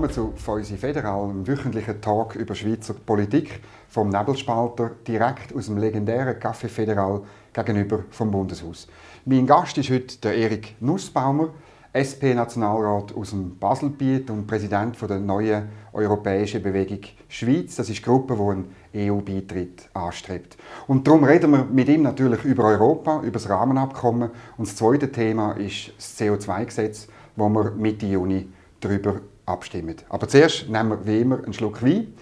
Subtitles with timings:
[0.00, 5.76] willkommen zu Feusi Federal, einem wöchentlichen Talk über Schweizer Politik vom Nebelspalter, direkt aus dem
[5.76, 8.86] legendären Café Federal gegenüber vom Bundeshaus.
[9.24, 11.48] Mein Gast ist heute der Erik Nussbaumer,
[11.92, 17.74] SP-Nationalrat aus dem Baselbiet und Präsident der neuen Europäischen Bewegung Schweiz.
[17.74, 20.56] Das ist die Gruppe, die einen EU-Beitritt anstrebt.
[20.86, 24.30] Und darum reden wir mit ihm natürlich über Europa, über das Rahmenabkommen.
[24.58, 29.16] Und das zweite Thema ist das CO2-Gesetz, wo wir Mitte Juni darüber
[29.48, 29.96] abstimmen.
[30.08, 32.14] Aber zuerst nehmen wir wie immer einen Schluck Wein.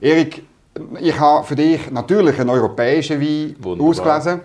[0.00, 0.44] Erik,
[1.00, 3.88] ich habe für dich natürlich einen europäischen Wein Wunderbar.
[3.88, 4.40] ausgelesen.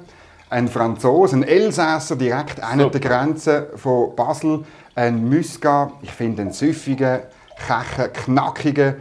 [0.50, 4.64] Ein Franzose, ein Elsässer direkt an der Grenze von Basel.
[4.94, 7.22] Ein Muscat, ich finde einen süffigen,
[7.58, 8.96] kechen, knackigen,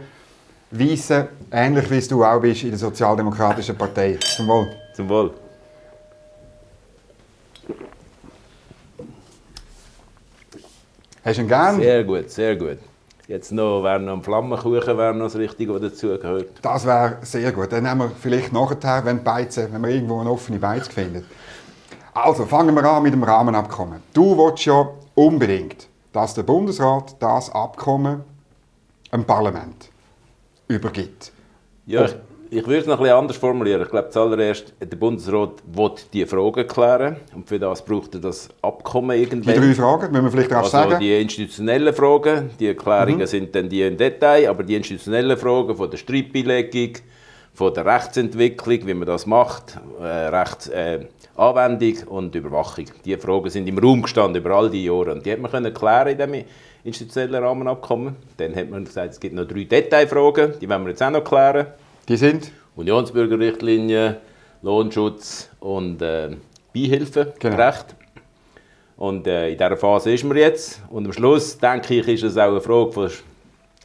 [0.71, 4.17] weißen, ähnlich wie du auch bist in der Sozialdemokratischen Partei.
[4.35, 4.67] Zum Wohl.
[4.95, 5.33] Zum Wohl.
[11.23, 11.79] Hast du ihn gern?
[11.79, 12.77] Sehr gut, sehr gut.
[13.27, 16.49] Jetzt noch, wäre noch ein Flammenkuchen wäre noch das Richtige, was dazugehört.
[16.61, 17.71] Das wäre sehr gut.
[17.71, 21.25] Dann nehmen wir vielleicht nachher, wenn, Beizen, wenn wir irgendwo eine offene Beiz finden.
[22.13, 24.01] Also, fangen wir an mit dem Rahmenabkommen.
[24.13, 28.23] Du willst ja unbedingt, dass der Bundesrat das Abkommen
[29.11, 29.89] dem Parlament
[30.67, 31.31] übergibt.
[31.85, 32.07] Ja,
[32.55, 33.81] ich würde es noch ein bisschen anders formulieren.
[33.81, 37.17] Ich glaube, zuallererst, der Bundesrat will diese Fragen klären.
[37.35, 39.55] Und für das braucht er das Abkommen irgendwann.
[39.55, 40.99] Die drei Fragen, müssen wir vielleicht auch also sagen.
[40.99, 43.25] die institutionellen Fragen, die Erklärungen mhm.
[43.25, 46.93] sind dann die im Detail, aber die institutionellen Fragen von der Streitbeilegung,
[47.53, 52.85] von der Rechtsentwicklung, wie man das macht, äh, Rechtsanwendung äh, und Überwachung.
[53.03, 55.11] Diese Fragen sind im Raum gestanden über all die Jahre.
[55.11, 56.45] Und die hat man können klären in diesem
[56.85, 58.15] institutionellen Rahmenabkommen.
[58.37, 61.23] Dann hat man gesagt, es gibt noch drei Detailfragen, die wollen wir jetzt auch noch
[61.23, 61.67] klären.
[62.07, 62.51] Die sind?
[62.75, 64.17] Unionsbürgerrichtlinie,
[64.61, 66.35] Lohnschutz und äh,
[66.71, 67.39] Beihilferecht.
[67.39, 67.71] Genau.
[68.97, 70.83] Und äh, in dieser Phase ist man jetzt.
[70.91, 73.09] Und am Schluss, denke ich, ist es auch eine Frage von,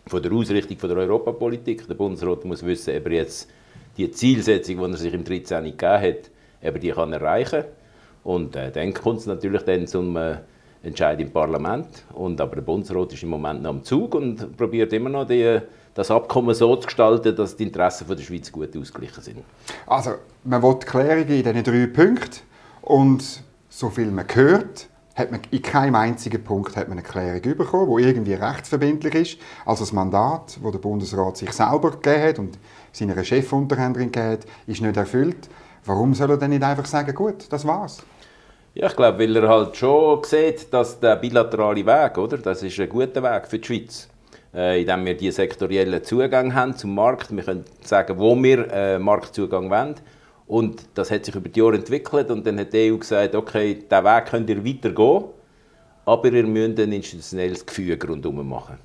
[0.06, 1.88] von der Ausrichtung von der Europapolitik.
[1.88, 3.48] Der Bundesrat muss wissen, ob er jetzt
[3.96, 5.64] die Zielsetzung, die er sich im 13.
[5.64, 6.30] gegeben hat,
[6.62, 7.70] ob die kann erreichen kann.
[8.22, 10.36] Und äh, dann kommt es natürlich dann zum äh,
[10.82, 12.04] Entscheid im Parlament.
[12.12, 15.60] Und, aber der Bundesrat ist im Moment noch am Zug und probiert immer noch die
[15.94, 19.44] das Abkommen so zu gestalten, dass die Interessen der Schweiz gut ausgeglichen sind.
[19.86, 20.14] Also,
[20.44, 22.40] man will Klärungen in diesen drei Punkten
[22.82, 27.56] und so viel man hört, hat man in keinem einzigen Punkt hat man eine Klärung
[27.56, 29.38] bekommen, die irgendwie rechtsverbindlich ist.
[29.66, 32.58] Also das Mandat, das der Bundesrat sich selber gegeben hat und
[32.92, 35.48] seiner Chefunterhändlerin gegeben hat, ist nicht erfüllt.
[35.84, 38.02] Warum soll er denn nicht einfach sagen, gut, das war's?
[38.74, 42.78] Ja, ich glaube, weil er halt schon sieht, dass der bilaterale Weg, oder, das ist
[42.78, 44.08] ein guter Weg für die Schweiz
[44.54, 47.34] äh, indem wir die sektoriellen Zugang haben zum Markt.
[47.34, 49.94] Wir können sagen, wo wir äh, Marktzugang wollen.
[50.46, 53.74] Und das hat sich über die Jahre entwickelt und dann hat die EU gesagt, okay,
[53.74, 55.24] diesen Weg könnt ihr weitergehen,
[56.04, 58.78] aber ihr müsst ein institutionelles Gefüge rundherum machen.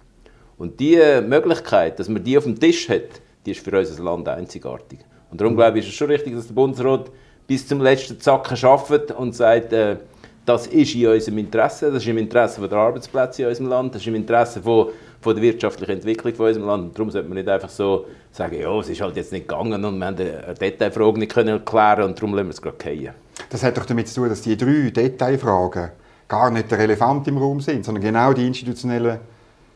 [0.58, 4.28] Und diese Möglichkeit, dass man die auf dem Tisch hat, die ist für unser Land
[4.30, 5.00] einzigartig.
[5.32, 7.12] Und darum glaube ich, ist es schon richtig, dass der Bundesrat
[7.48, 9.98] bis zum letzten Zacken arbeitet und sagt, äh,
[10.46, 14.02] das ist in unserem Interesse, das ist im Interesse der Arbeitsplätze in unserem Land, das
[14.04, 14.90] ist im Interesse von
[15.26, 16.84] von der wirtschaftlichen Entwicklung von unserem Land.
[16.84, 19.84] Und darum sollte man nicht einfach so sagen, ja, es ist halt jetzt nicht gegangen
[19.84, 23.10] und wir haben eine Detailfrage nicht können erklären und darum lassen wir es gerade fallen.
[23.50, 25.90] Das hat doch damit zu tun, dass die drei Detailfragen
[26.28, 29.20] gar nicht der Elefant im Raum sind, sondern genau die institutionellen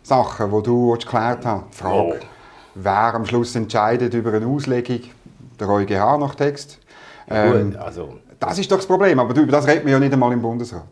[0.04, 1.64] Sachen, die du geklärt hast.
[1.72, 2.14] Die Frage, oh.
[2.76, 5.02] wer am Schluss entscheidet über eine Auslegung,
[5.60, 6.78] der EuGH nach Text.
[7.28, 10.14] Ähm, Gut, also, das ist doch das Problem, aber über das reden wir ja nicht
[10.14, 10.84] einmal im Bundesrat.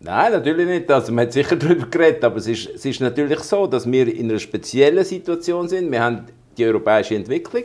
[0.00, 0.90] Nein, natürlich nicht.
[0.90, 4.12] Also, man hat sicher darüber geredet, aber es ist, es ist natürlich so, dass wir
[4.14, 5.90] in einer speziellen Situation sind.
[5.90, 6.26] Wir haben
[6.56, 7.64] die europäische Entwicklung,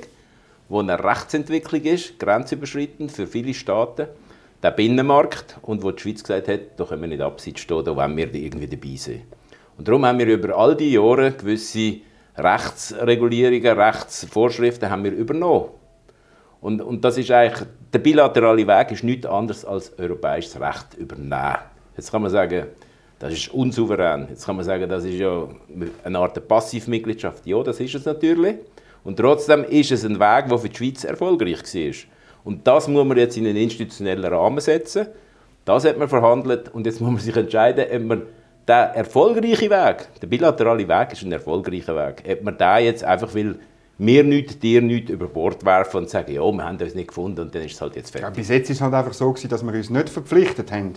[0.70, 4.08] die eine Rechtsentwicklung ist, grenzüberschreitend für viele Staaten.
[4.64, 7.96] Der Binnenmarkt und wo die Schweiz gesagt hat, da können wir nicht abseits stehen, da
[7.96, 9.24] wollen wir irgendwie dabei sein.
[9.78, 11.98] Und darum haben wir über all die Jahre gewisse
[12.38, 15.70] Rechtsregulierungen, Rechtsvorschriften haben wir übernommen.
[16.62, 21.58] Und, und das ist eigentlich, der bilaterale Weg ist nichts anderes als europäisches Recht übernehmen.
[21.96, 22.68] Jetzt kann man sagen,
[23.20, 24.28] das ist unsouverän.
[24.30, 25.48] Jetzt kann man sagen, das ist ja
[26.04, 27.46] eine Art Passivmitgliedschaft.
[27.46, 28.58] Ja, das ist es natürlich.
[29.04, 31.94] Und trotzdem ist es ein Weg, der für die Schweiz erfolgreich war.
[32.44, 35.08] Und das muss man jetzt in einen institutionellen Rahmen setzen.
[35.66, 38.22] Das hat man verhandelt und jetzt muss man sich entscheiden, ob man
[38.68, 43.34] der erfolgreiche Weg, der bilaterale Weg ist ein erfolgreicher Weg, ob man da jetzt einfach
[43.34, 43.60] will,
[43.98, 47.42] mir nichts, dir nichts über Bord werfen und sagen, ja, wir haben uns nicht gefunden
[47.42, 48.28] und dann ist es halt jetzt fertig.
[48.28, 50.94] Ja, bis jetzt ist es halt einfach so gewesen, dass wir uns nicht verpflichtet haben,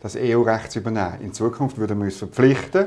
[0.00, 1.20] das EU-Recht zu übernehmen.
[1.20, 2.86] In Zukunft würden wir uns verpflichten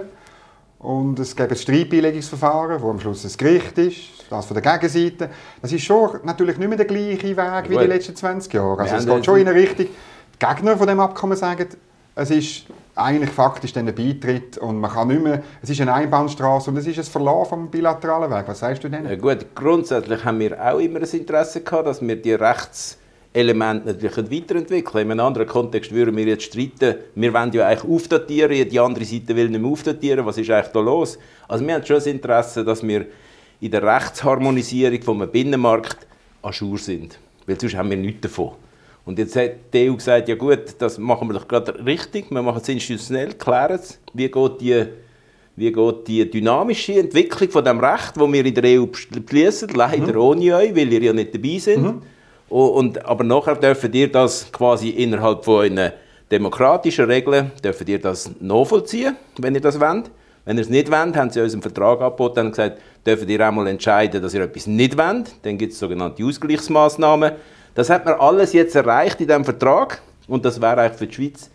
[0.79, 3.97] und es gibt ein Streitbeilegungsverfahren, wo am Schluss ein Gericht ist,
[4.29, 5.29] das von der Gegenseite.
[5.61, 8.79] Das ist schon natürlich nicht mehr der gleiche Weg wie den letzten 20 Jahren.
[8.79, 11.67] Also es geht schon in eine Richtung, die Gegner von dem Abkommen sagen,
[12.15, 12.65] es ist
[12.95, 16.87] eigentlich faktisch dann Beitritt und man kann nicht mehr, es ist eine Einbahnstraße und es
[16.87, 18.43] ist ein Verlauf vom bilateralen Weg.
[18.47, 19.05] Was sagst du denn?
[19.05, 22.33] Ja, gut, grundsätzlich haben wir auch immer das Interesse gehabt, dass wir die
[23.33, 25.05] Rechtselemente natürlich weiterentwickeln.
[25.05, 29.05] In einem anderen Kontext würden wir jetzt streiten, wir wollen ja eigentlich aufdatieren, die andere
[29.05, 31.17] Seite will nicht mehr aufdatieren, was ist eigentlich da los?
[31.47, 33.05] Also wir haben schon das Interesse, dass wir
[33.61, 36.07] in der Rechtsharmonisierung vom Binnenmarkt
[36.41, 38.51] an Jour sind, weil sonst haben wir nichts davon.
[39.05, 42.41] Und jetzt hat die EU gesagt, ja gut, das machen wir doch gerade richtig, wir
[42.41, 44.85] machen es institutionell, klären es, wie geht die,
[45.55, 50.13] wie geht die dynamische Entwicklung von dem Recht, das wir in der EU beschließen, leider
[50.13, 50.19] mhm.
[50.19, 51.83] ohne euch, weil ihr ja nicht dabei sind.
[51.83, 52.01] Mhm.
[52.51, 55.93] Und, aber nachher dürfen ihr das quasi innerhalb von einer
[56.29, 60.11] demokratischen Regeln, dürfen ihr das nachvollziehen, wenn ihr das wollt.
[60.43, 63.47] Wenn ihr es nicht wollt, haben sie uns im Vertrag angeboten und gesagt, dürft ihr
[63.47, 65.33] einmal entscheiden, dass ihr etwas nicht wollt.
[65.43, 67.31] Dann gibt es sogenannte Ausgleichsmaßnahmen.
[67.73, 71.13] Das hat man alles jetzt erreicht in diesem Vertrag und das wäre eigentlich für die
[71.13, 71.49] Schweiz,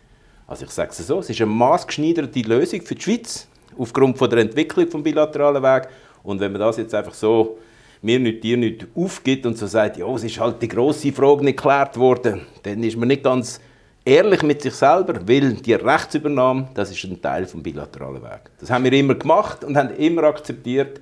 [0.47, 3.47] also ich sage es so, es ist eine maßgeschneiderte Lösung für die Schweiz
[3.77, 5.89] aufgrund von der Entwicklung des bilateralen Weg
[6.23, 7.59] und wenn man das jetzt einfach so
[8.03, 11.45] mir nicht, dir nicht aufgibt und so sagt, ja, es ist halt die grosse Frage
[11.45, 13.61] nicht geklärt worden, dann ist man nicht ganz
[14.05, 18.51] ehrlich mit sich selber, weil die Rechtsübernahme, das ist ein Teil des bilateralen Weg.
[18.61, 21.01] Das haben wir immer gemacht und haben immer akzeptiert,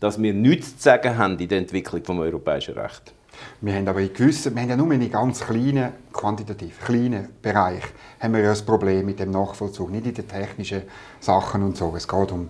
[0.00, 3.12] dass wir nichts zu sagen haben in der Entwicklung des europäischen Rechts.
[3.60, 7.82] Wir haben aber in gewissen, wir haben ja nur in ganz kleinen, quantitativ kleinen Bereich
[8.20, 10.82] haben wir ja das Problem mit dem Nachvollzug, nicht in den technischen
[11.20, 11.92] Sachen und so.
[11.96, 12.48] Es geht um,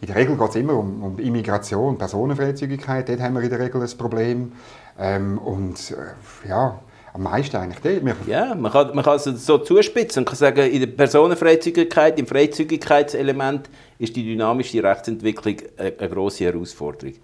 [0.00, 3.58] in der Regel geht es immer um, um Immigration, Personenfreizügigkeit, dort haben wir in der
[3.58, 4.52] Regel ein Problem.
[4.98, 6.78] Ähm, und äh, ja,
[7.12, 8.28] am meisten eigentlich dort.
[8.28, 12.26] Ja, man kann, man kann es so zuspitzen und kann sagen, in der Personenfreizügigkeit, im
[12.26, 13.68] Freizügigkeitselement
[13.98, 17.14] ist die dynamische Rechtsentwicklung eine, eine grosse Herausforderung.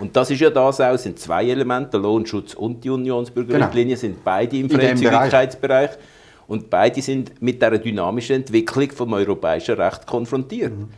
[0.00, 4.00] Und das ist ja das auch, sind zwei Elemente, der Lohnschutz und die Unionsbürgerrichtlinie genau.
[4.00, 5.90] sind beide im Freizügigkeitsbereich.
[6.48, 10.72] Und beide sind mit der dynamischen Entwicklung vom europäischen Recht konfrontiert.
[10.72, 10.88] Mhm.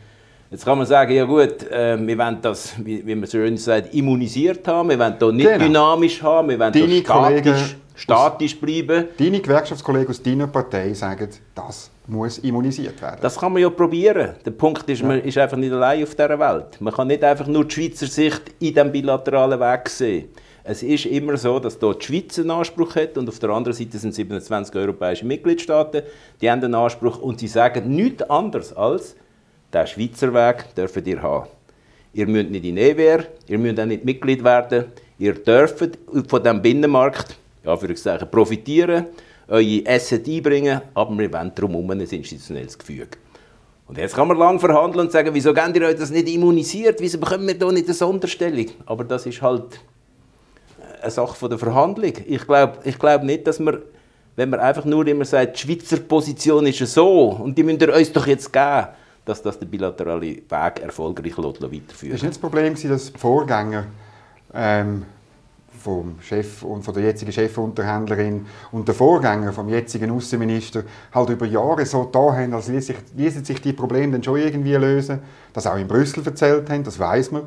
[0.51, 3.57] Jetzt kann man sagen, ja gut, äh, wir wollen das, wie, wie man so schön
[3.57, 5.65] sagt, immunisiert haben, wir wollen hier nicht genau.
[5.65, 9.05] dynamisch haben, wir wollen hier statisch, statisch bleiben.
[9.17, 13.17] Deine Gewerkschaftskollegen aus deiner Partei sagen, das muss immunisiert werden.
[13.21, 14.35] Das kann man ja probieren.
[14.45, 15.07] Der Punkt ist, ja.
[15.07, 16.79] man ist einfach nicht allein auf dieser Welt.
[16.79, 20.29] Man kann nicht einfach nur die Schweizer Sicht in diesem bilateralen Weg sehen.
[20.63, 23.75] Es ist immer so, dass dort die Schweiz einen Anspruch hat und auf der anderen
[23.75, 26.03] Seite sind 27 europäische Mitgliedstaaten,
[26.39, 29.15] die haben einen Anspruch und sie sagen nichts anderes als,
[29.75, 31.49] der Schweizer Weg dürft ihr haben.
[32.13, 34.85] Ihr müsst nicht in EWR, ihr müsst auch nicht Mitglied werden,
[35.19, 35.77] ihr dürft
[36.29, 37.75] von diesem Binnenmarkt ja,
[38.25, 39.07] profitieren
[39.47, 43.09] eure Asset einbringen, aber wir wollen darum ein institutionelles Gefüge.
[43.87, 46.99] Und jetzt kann man lang verhandeln und sagen, wieso gebt ihr euch das nicht immunisiert,
[46.99, 48.67] wieso bekommen wir da nicht eine Sonderstellung?
[48.85, 49.79] Aber das ist halt
[51.01, 52.13] eine Sache der Verhandlung.
[52.25, 53.79] Ich glaube ich glaub nicht, dass man,
[54.35, 57.93] wenn man einfach nur immer sagt, die Schweizer Position ist so und die müsst ihr
[57.93, 58.87] uns doch jetzt geben,
[59.25, 61.91] dass das der bilaterale Weg erfolgreich weiterführt.
[61.91, 63.85] Das war nicht das Problem, dass die Vorgänger
[64.53, 65.05] ähm,
[65.85, 70.83] vom Chef und von der jetzigen Chefunterhändlerin und der Vorgänger vom jetzigen Außenminister
[71.13, 74.73] halt über Jahre so da haben, als ließen sich, sich die Probleme dann schon irgendwie
[74.73, 75.19] lösen,
[75.53, 77.43] das auch in Brüssel erzählt haben, das weiß man,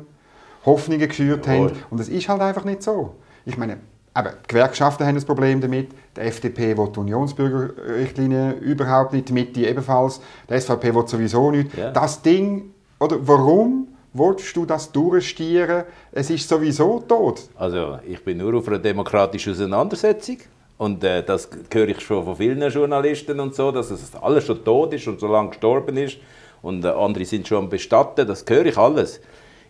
[0.65, 1.69] Hoffnungen geschürt Jawohl.
[1.69, 3.15] haben und das ist halt einfach nicht so.
[3.45, 3.77] Ich meine,
[4.13, 9.33] aber die Gewerkschaften haben ein Problem damit, die FDP will die Unionsbürgerrichtlinie überhaupt nicht, die
[9.33, 11.75] Mitte ebenfalls, die SVP will sowieso nicht.
[11.77, 11.91] Ja.
[11.91, 15.83] Das Ding, oder warum Wolltest du das durchstieren?
[16.11, 17.43] Es ist sowieso tot.
[17.55, 20.37] Also, ich bin nur auf einer demokratischen Auseinandersetzung.
[20.79, 24.63] Und äh, das höre ich schon von vielen Journalisten und so, dass es alles schon
[24.63, 26.17] tot ist und so lange gestorben ist.
[26.63, 28.25] Und äh, andere sind schon am Bestatten.
[28.25, 29.21] Das höre ich alles.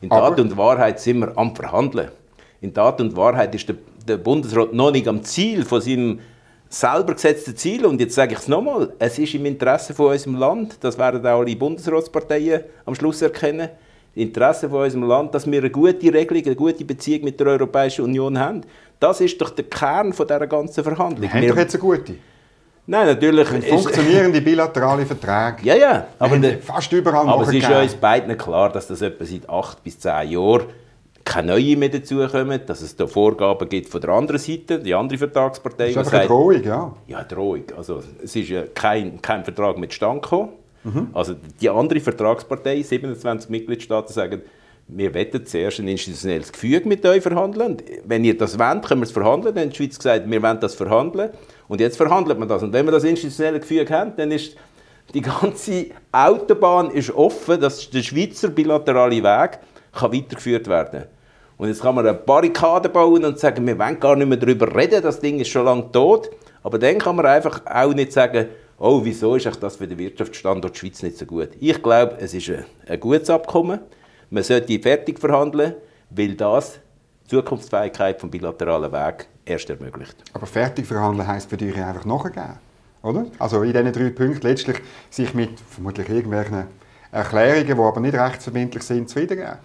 [0.01, 2.09] In Tat Aber und Wahrheit sind wir am Verhandeln.
[2.61, 3.75] In Tat und Wahrheit ist der,
[4.07, 6.19] der Bundesrat noch nicht am Ziel von seinem
[6.69, 7.85] selber gesetzten Ziel.
[7.85, 11.25] Und jetzt sage ich es nochmal: Es ist im Interesse von unserem Land, das werden
[11.25, 13.69] auch alle Bundesratsparteien am Schluss erkennen,
[14.15, 18.05] Interesse von unserem Land, dass wir eine gute Regelung, eine gute Beziehung mit der Europäischen
[18.05, 18.61] Union haben.
[18.99, 21.21] Das ist doch der Kern von dieser ganzen Verhandlung.
[21.21, 22.15] Wir haben doch jetzt eine gute.
[22.85, 23.47] Nein, natürlich.
[23.47, 25.57] funktionierende bilaterale Verträge.
[25.61, 26.07] Ja, ja.
[26.17, 29.99] Aber fast überall Aber es ist uns beiden klar, dass das etwa seit acht bis
[29.99, 30.63] zehn Jahren
[31.29, 35.19] keine neue mehr dazukommen, dass es da Vorgaben gibt von der anderen Seite, die andere
[35.19, 35.93] Vertragspartei.
[35.93, 36.95] Das ist eine Drohung, ja.
[37.07, 37.63] Ja, Drohung.
[37.77, 40.49] Also, es ist ja kein, kein Vertrag mit Stand gekommen.
[40.83, 41.09] Mhm.
[41.13, 44.41] Also die andere Vertragspartei, 27 Mitgliedstaaten, sagen,
[44.87, 47.77] wir wollen zuerst ein institutionelles Gefüge mit euch verhandeln.
[48.05, 49.53] Wenn ihr das wollt, können wir es verhandeln.
[49.53, 51.29] Dann hat die Schweiz gesagt, wir wollen das verhandeln.
[51.67, 52.63] Und jetzt verhandelt man das.
[52.63, 54.55] Und wenn wir das institutionelle Gefüge haben, dann ist
[55.13, 59.59] die ganze Autobahn ist offen, dass der Schweizer bilaterale Weg
[59.91, 61.03] kann weitergeführt werden
[61.59, 64.73] Und jetzt kann man eine Barrikade bauen und sagen, wir wollen gar nicht mehr darüber
[64.73, 66.29] reden, das Ding ist schon lange tot.
[66.63, 68.47] Aber dann kann man einfach auch nicht sagen,
[68.77, 71.49] oh, wieso ist das für den Wirtschaftsstandort Schweiz nicht so gut?
[71.59, 72.49] Ich glaube, es ist
[72.87, 73.81] ein, gutes Abkommen.
[74.29, 75.73] Man sollte fertig verhandeln,
[76.11, 76.79] weil das
[77.25, 80.15] die Zukunftsfähigkeit vom bilateralen Weg erst ermöglicht.
[80.31, 82.57] Aber fertig verhandeln heisst für dich einfach nachgeben,
[83.03, 83.25] oder?
[83.37, 84.77] Also in diesen drei Punkten letztlich
[85.09, 86.67] sich mit vermutlich irgendwelchen
[87.11, 89.57] Erklärungen, die aber nicht rechtsverbindlich sind, zufriedengeben.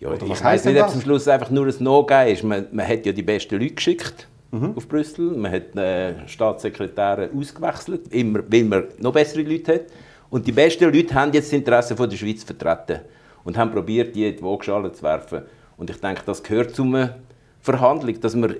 [0.00, 2.44] Ja, Oder ich weiß nicht, ob es am Schluss einfach nur ein No-Geben ist.
[2.44, 4.74] Man, man hat ja die besten Leute geschickt mhm.
[4.76, 5.32] auf Brüssel.
[5.36, 9.82] Man hat äh, Staatssekretäre ausgewechselt, immer, weil man noch bessere Leute hat.
[10.30, 13.00] Und die besten Leute haben jetzt das Interesse von der Schweiz vertreten
[13.44, 15.42] und haben probiert, die in die Waagschale zu werfen.
[15.76, 17.16] Und ich denke, das gehört zu einer
[17.60, 18.54] Verhandlung, dass man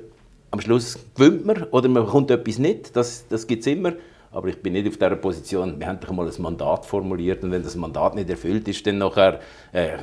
[0.51, 2.97] am Schluss gewinnt man oder man bekommt etwas nicht.
[2.97, 3.93] Das, das gibt es immer.
[4.31, 5.79] Aber ich bin nicht auf dieser Position.
[5.79, 8.99] Wir haben doch mal ein Mandat formuliert und wenn das Mandat nicht erfüllt ist, dann
[8.99, 9.41] nachher,
[9.73, 9.97] äh,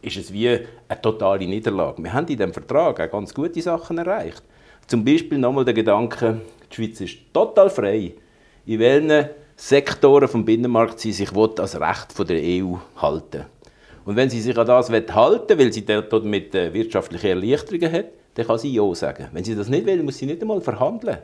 [0.00, 2.02] ist es wie eine totale Niederlage.
[2.02, 4.42] Wir haben in diesem Vertrag auch ganz gute Sachen erreicht.
[4.86, 8.14] Zum Beispiel nochmal der Gedanke, die Schweiz ist total frei,
[8.64, 13.44] in welchen Sektoren vom Binnenmarkt sie sich als Recht von der EU halten
[14.04, 18.46] Und wenn sie sich an das halten weil sie damit äh, wirtschaftliche Erleichterungen hat, dann
[18.46, 19.26] kann sie Ja sagen.
[19.32, 21.18] Wenn sie das nicht will, muss sie nicht einmal verhandeln.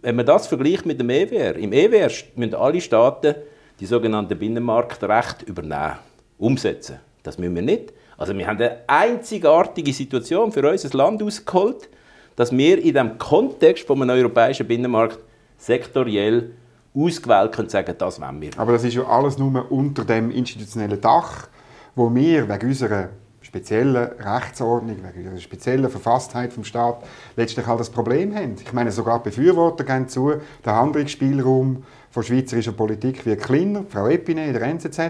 [0.00, 3.34] Wenn man das vergleicht mit dem EWR, im EWR müssen alle Staaten
[3.80, 5.98] die sogenannten Binnenmarktrechte übernehmen,
[6.38, 7.00] umsetzen.
[7.22, 7.92] Das müssen wir nicht.
[8.16, 11.88] Also wir haben eine einzigartige Situation für unser Land ausgeholt,
[12.36, 15.18] dass wir in dem Kontext einem europäischen Binnenmarkt
[15.56, 16.52] sektoriell
[16.94, 18.50] ausgewählt können sagen, das wollen wir.
[18.56, 21.48] Aber das ist ja alles nur unter dem institutionellen Dach,
[21.94, 23.08] wo wir wegen unserer
[23.48, 27.02] speziellen Rechtsordnung, wegen der speziellen Verfasstheit vom Staat
[27.34, 28.56] letztlich halt das Problem haben.
[28.62, 30.34] Ich meine, sogar Befürworter gehen zu,
[30.66, 35.00] der Handlungsspielraum von schweizerischer Politik wird kleiner, Frau Epine in der NZZ.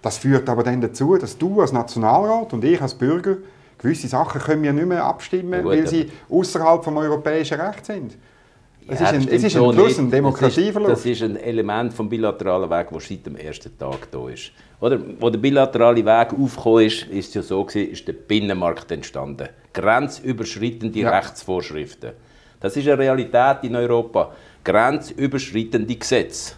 [0.00, 3.36] Das führt aber dann dazu, dass du als Nationalrat und ich als Bürger
[3.76, 8.16] gewisse Sachen können wir nicht mehr abstimmen, ja, weil sie außerhalb vom europäischen Recht sind.
[8.88, 10.92] Es ja, ist ein, es ist ein Plus, ein Demokratieverlust.
[10.92, 14.28] Das ist, das ist ein Element des bilateralen Weg, das seit dem ersten Tag da
[14.28, 14.52] ist.
[14.80, 18.90] Oder, wo der bilaterale Weg aufgekommen ist, ist es ja so gewesen, ist der Binnenmarkt
[18.90, 19.48] entstanden.
[19.72, 21.10] Grenzüberschreitende ja.
[21.10, 22.12] Rechtsvorschriften.
[22.60, 24.32] Das ist eine Realität in Europa.
[24.64, 26.54] Grenzüberschreitende Gesetze.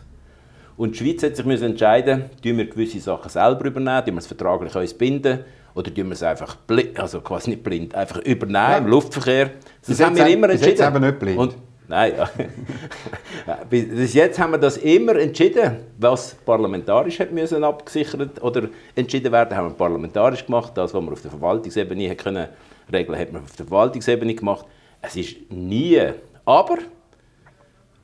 [0.76, 4.26] Und die Schweiz hat sich entscheiden müssen, wir gewisse Sachen selber übernehmen, tun wir es
[4.26, 5.40] vertraglich uns binden
[5.74, 8.78] oder tun wir es einfach blind, also quasi nicht blind, einfach übernehmen ja.
[8.78, 9.50] im Luftverkehr.
[9.86, 10.76] Das, das haben wir immer entschieden.
[10.76, 11.38] Das eben nicht blind.
[11.38, 11.54] Und
[11.86, 12.14] Nein.
[13.70, 19.56] Bis jetzt haben wir das immer entschieden, was parlamentarisch hat müssen abgesichert oder entschieden werden,
[19.56, 20.72] haben wir parlamentarisch gemacht.
[20.76, 22.48] Das, was wir auf der Verwaltungsebene können
[22.92, 24.64] regeln, hat man auf der Verwaltungsebene gemacht.
[25.02, 26.00] Es ist nie,
[26.44, 26.78] aber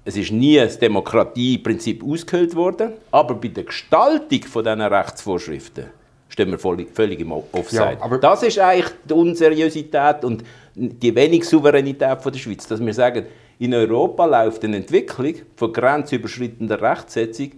[0.05, 2.93] es ist nie das Demokratieprinzip ausgehöhlt worden.
[3.11, 5.87] Aber bei der Gestaltung von diesen Rechtsvorschriften
[6.29, 7.99] stehen wir völlig im Offside.
[8.01, 10.45] Ja, das ist eigentlich die Unseriosität und
[10.75, 13.27] die wenig Souveränität von der Schweiz, dass wir sagen,
[13.61, 17.53] in Europa läuft eine Entwicklung von grenzüberschreitender Rechtsetzung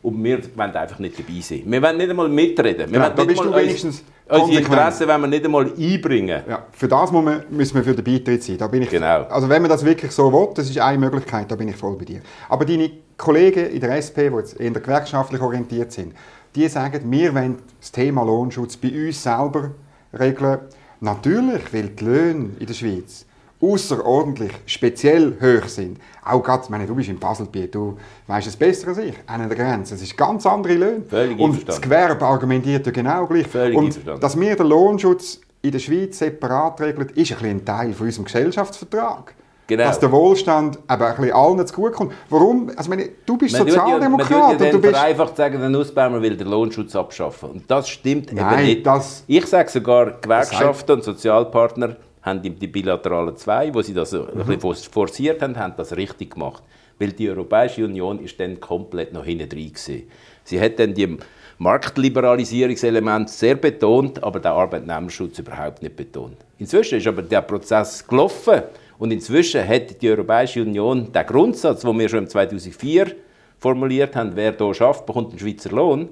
[0.00, 1.62] und wir wollen einfach nicht dabei sein.
[1.66, 2.90] Wir wollen nicht einmal mitreden.
[2.90, 6.42] Wir ja, da bist du wenigstens Unsere Interessen wollen wir nicht einmal einbringen.
[6.48, 8.56] Ja, für das müssen wir für den Beitritt sein.
[8.56, 9.24] Da bin ich, genau.
[9.24, 11.96] Also wenn man das wirklich so will, das ist eine Möglichkeit, da bin ich voll
[11.96, 12.22] bei dir.
[12.48, 16.14] Aber deine Kollegen in der SP, die jetzt eher gewerkschaftlich orientiert sind,
[16.54, 19.72] die sagen, wir wollen das Thema Lohnschutz bei uns selber
[20.18, 20.60] regeln.
[21.00, 23.26] Natürlich, weil die Löhne in der Schweiz
[23.62, 25.98] außerordentlich speziell hoch sind.
[26.24, 29.56] Auch gerade, meine, du bist in Baselbiet, du weißt es besser als ich, an der
[29.56, 29.94] Grenze.
[29.94, 31.02] Es ist ganz andere Löhne.
[31.08, 33.46] Völlig Und das Gewerbe argumentiert ja genau gleich.
[33.46, 37.92] Völlig Und dass wir den Lohnschutz in der Schweiz separat regeln, ist ein, ein Teil
[37.92, 39.34] von unserem Gesellschaftsvertrag.
[39.68, 39.84] Genau.
[39.84, 42.12] Dass der Wohlstand eben ein bisschen allen zugutekommt.
[42.28, 42.70] Warum?
[42.76, 44.30] Also meine, du bist man Sozialdemokrat.
[44.30, 47.50] Ja, man ja du bist einfach sagen, der Nussbaumer will den Lohnschutz abschaffen.
[47.52, 48.86] Und das stimmt Nein, eben nicht.
[48.86, 54.28] Das, ich sage sogar, Gewerkschaften und Sozialpartner haben die bilateralen zwei, wo sie das mhm.
[54.36, 56.62] ein bisschen forciert haben, haben das richtig gemacht.
[56.98, 60.04] Weil die Europäische Union ist dann komplett noch hinten drin gewesen.
[60.44, 61.16] Sie hat dann die
[61.58, 66.36] Marktliberalisierungselement sehr betont, aber den Arbeitnehmerschutz überhaupt nicht betont.
[66.58, 68.62] Inzwischen ist aber der Prozess gelaufen
[68.98, 73.14] und inzwischen hat die Europäische Union den Grundsatz, den wir schon 2004
[73.58, 76.08] formuliert haben, wer hier schafft, bekommt einen Schweizer Lohn,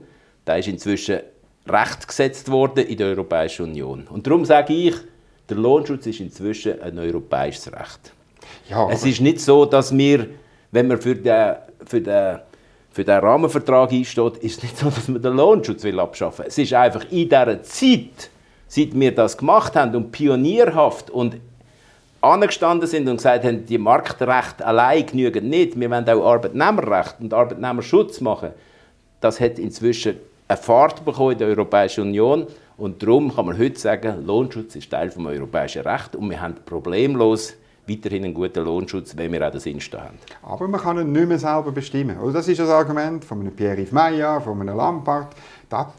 [0.47, 1.21] der ist inzwischen
[1.69, 4.07] recht gesetzt worden in der Europäischen Union.
[4.09, 4.95] Und darum sage ich,
[5.51, 8.13] der Lohnschutz ist inzwischen ein europäisches Recht.
[8.69, 10.27] Ja, es ist nicht so, dass wir,
[10.71, 12.39] wenn man für den, für den,
[12.93, 16.49] für den Rahmenvertrag einsteht, ist es nicht so, dass man den Lohnschutz will abschaffen will.
[16.49, 18.31] Es ist einfach in dieser Zeit,
[18.69, 21.37] seit wir das gemacht haben und pionierhaft und
[22.21, 27.33] angestanden sind und gesagt haben, die Marktrechte allein genügen nicht, wir wollen auch Arbeitnehmerrecht und
[27.33, 28.51] Arbeitnehmerschutz machen,
[29.21, 30.17] das hat inzwischen
[30.47, 32.47] eine Fahrt bekommen in der Europäischen Union
[32.81, 36.55] und darum kann man heute sagen, Lohnschutz ist Teil des europäischen Rechts und wir haben
[36.65, 37.53] problemlos
[37.87, 40.19] weiterhin einen guten Lohnschutz, wenn wir auch den Insta haben.
[40.43, 42.17] Aber man kann ihn nicht mehr selber bestimmen.
[42.17, 45.37] Also das ist das Argument von einem Pierre-Yves Meyer, von einem Lampard,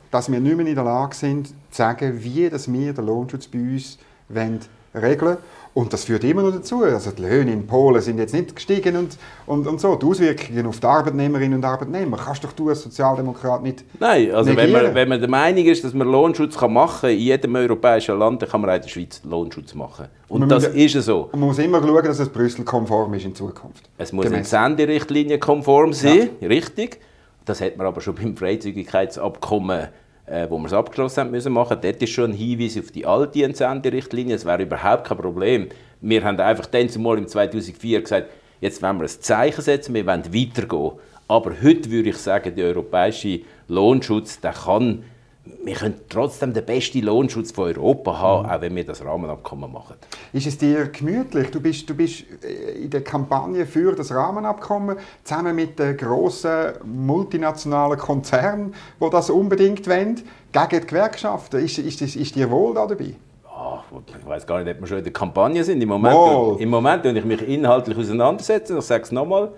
[0.09, 3.47] dass wir nicht mehr in der Lage sind, zu sagen, wie dass wir den Lohnschutz
[3.47, 3.99] bei uns
[4.95, 5.37] regeln wollen.
[5.73, 6.83] Und das führt immer noch dazu.
[6.83, 9.95] Also die Löhne in Polen sind jetzt nicht gestiegen und, und, und so.
[9.95, 14.55] Die Auswirkungen auf die Arbeitnehmerinnen und Arbeitnehmer kannst doch du als Sozialdemokrat nicht Nein, also
[14.55, 17.55] wenn man, wenn man der Meinung ist, dass man Lohnschutz kann machen kann, in jedem
[17.55, 20.07] europäischen Land, dann kann man auch in der Schweiz Lohnschutz machen.
[20.27, 21.29] Und, und das muss, ist so.
[21.31, 23.89] Und man muss immer schauen, dass es Brüssel-konform ist in Zukunft.
[23.97, 26.47] Es muss in Senderichtlinien konform sein, ja.
[26.49, 26.99] richtig.
[27.45, 29.87] Das hat man aber schon beim Freizügigkeitsabkommen
[30.31, 31.77] äh, wo wir es abgeschlossen haben müssen machen.
[31.81, 34.35] Dort ist schon ein Hinweis auf die alte Entsenderichtlinie.
[34.35, 35.67] Es wäre überhaupt kein Problem.
[35.99, 38.29] Wir haben einfach dann zumal im 2004 gesagt,
[38.61, 40.93] jetzt wollen wir ein Zeichen setzen, wir wollen weitergehen.
[41.27, 45.03] Aber heute würde ich sagen, der europäische Lohnschutz, der kann
[45.63, 48.51] wir können trotzdem den besten Lohnschutz von Europa haben, mhm.
[48.51, 49.95] auch wenn wir das Rahmenabkommen machen.
[50.33, 51.49] Ist es dir gemütlich?
[51.49, 56.73] Du bist, du bist äh, in der Kampagne für das Rahmenabkommen zusammen mit den grossen
[56.83, 60.21] multinationalen Konzernen, die das unbedingt wollen,
[60.51, 61.63] gegen die Gewerkschaften.
[61.63, 63.15] Ist, ist, ist, ist dir wohl da dabei?
[63.45, 65.81] Oh, ich weiß gar nicht, ob wir schon in der Kampagne sind.
[65.81, 68.77] Im Moment, im Moment ich mich inhaltlich auseinandersetzen.
[68.77, 69.51] Ich sage es nochmal.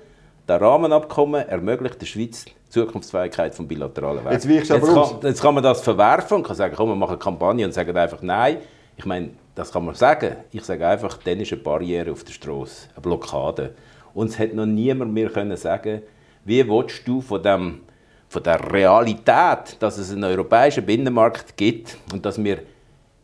[0.48, 4.32] Das Rahmenabkommen ermöglicht der Schweiz Zukunftsfähigkeit vom bilateralen Weg.
[4.34, 7.20] Jetzt, jetzt, kann, jetzt kann man das verwerfen und kann sagen, komm, wir machen eine
[7.20, 8.58] Kampagne und sagen einfach nein.
[8.98, 10.38] Ich meine, das kann man sagen.
[10.51, 13.75] Ich sage einfach, dann ist eine Barriere auf der Straße, eine Blockade.
[14.15, 16.01] Und es hat noch niemand mehr können sagen,
[16.46, 17.82] wie willst du von, dem,
[18.27, 22.60] von der Realität, dass es einen europäischen Binnenmarkt gibt und dass wir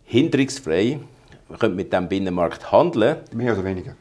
[0.04, 1.00] hinderungsfrei
[1.70, 3.96] mit diesem Binnenmarkt handeln Mehr oder weniger.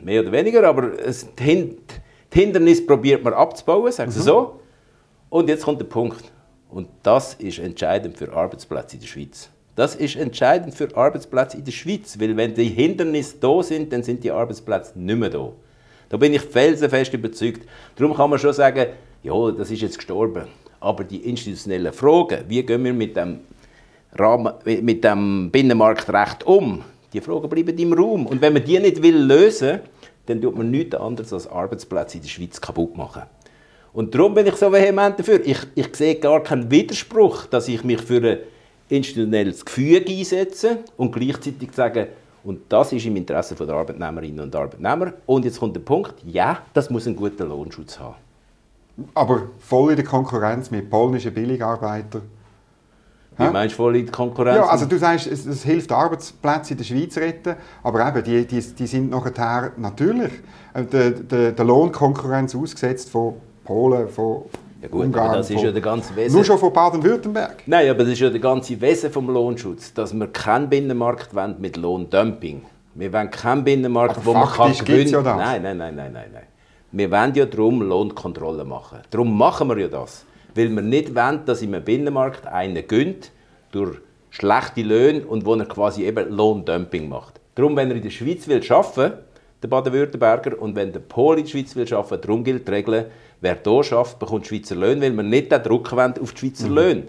[0.00, 1.76] Mehr oder weniger, aber es, die,
[2.32, 4.24] Hindernis probiert man abzubauen, sagen Sie mhm.
[4.24, 4.60] so.
[5.34, 6.22] Und jetzt kommt der Punkt.
[6.70, 9.48] Und das ist entscheidend für Arbeitsplätze in der Schweiz.
[9.74, 14.04] Das ist entscheidend für Arbeitsplätze in der Schweiz, weil wenn die Hindernisse da sind, dann
[14.04, 15.50] sind die Arbeitsplätze nicht mehr da.
[16.08, 17.66] Da bin ich felsenfest überzeugt.
[17.96, 18.90] Darum kann man schon sagen,
[19.24, 20.44] ja, das ist jetzt gestorben.
[20.78, 23.40] Aber die institutionellen Fragen, wie gehen wir mit dem,
[24.12, 28.26] Rahmen, mit dem Binnenmarktrecht um, die Fragen bleiben im Raum.
[28.26, 29.80] Und wenn man die nicht will lösen
[30.26, 33.22] dann tut man nichts anderes als Arbeitsplätze in der Schweiz kaputt machen.
[33.94, 35.40] Und darum bin ich so vehement dafür.
[35.44, 38.38] Ich, ich sehe gar keinen Widerspruch, dass ich mich für ein
[38.88, 42.08] institutionelles Gefüge einsetze und gleichzeitig sage,
[42.42, 45.14] und das ist im Interesse der Arbeitnehmerinnen und Arbeitnehmer.
[45.24, 48.16] Und jetzt kommt der Punkt, ja, das muss einen guten Lohnschutz haben.
[49.14, 52.22] Aber voll in der Konkurrenz mit polnischen Billigarbeitern
[53.36, 54.56] wie meinst du voll in Konkurrenz?
[54.56, 58.46] Ja, also du sagst, es, es hilft Arbeitsplätze in der Schweiz retten, aber eben, die,
[58.46, 60.32] die, die sind nachher natürlich
[60.72, 64.42] äh, der, der, der Lohnkonkurrenz ausgesetzt von Polen, von
[64.82, 66.34] ja gut, Ungarn, aber das ist ja der ganze Wesen.
[66.34, 67.62] Nur schon von Baden-Württemberg.
[67.66, 71.56] Nein, aber das ist ja der ganze Wesen vom Lohnschutz, dass wir keinen Binnenmarkt wollen
[71.58, 72.62] mit Lohndumping.
[72.94, 75.08] Wir wollen keinen Binnenmarkt, aber wo man kann gewinnen.
[75.08, 75.36] Ja das.
[75.36, 76.42] Nein, nein, nein, nein, nein, nein.
[76.92, 78.98] Wir wollen ja darum Lohnkontrolle machen.
[79.10, 80.24] Darum machen wir ja das
[80.54, 83.30] weil wir nicht wollen, dass im Binnenmarkt einer gönnt
[83.72, 83.98] durch
[84.30, 87.40] schlechte Löhne und wo er quasi eben Lohndumping macht.
[87.54, 89.18] Darum, wenn er in der Schweiz will arbeiten
[89.62, 93.10] der Baden-Württemberger, und wenn der Pol in der Schweiz will arbeiten darum gilt die Regel,
[93.44, 96.74] wer hier arbeitet, bekommt Schweizer Löhne, weil wir nicht den Druck auf die Schweizer mhm.
[96.74, 97.02] Löhne.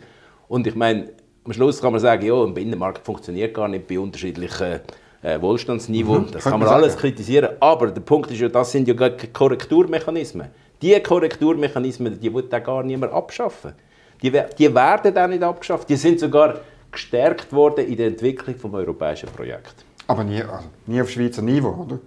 [0.48, 1.10] Und ich meine,
[1.44, 4.82] am Schluss kann man sagen, ja, ein Binnenmarkt funktioniert gar nicht bei unterschiedlichen
[5.22, 6.20] äh, Wohlstandsniveau.
[6.20, 7.02] Mhm, das kann man alles sagen.
[7.02, 7.50] kritisieren.
[7.60, 10.48] Aber der Punkt ist ja, das sind ja Korrekturmechanismen.
[10.82, 13.74] Diese Korrekturmechanismen, die wird gar niemand abschaffen.
[14.22, 15.90] Die, die werden auch nicht abgeschafft.
[15.90, 16.60] Die sind sogar
[16.92, 19.86] gestärkt worden in der Entwicklung des europäischen Projekts.
[20.08, 22.00] Aber nie, also nie auf Schweizer Niveau, oder?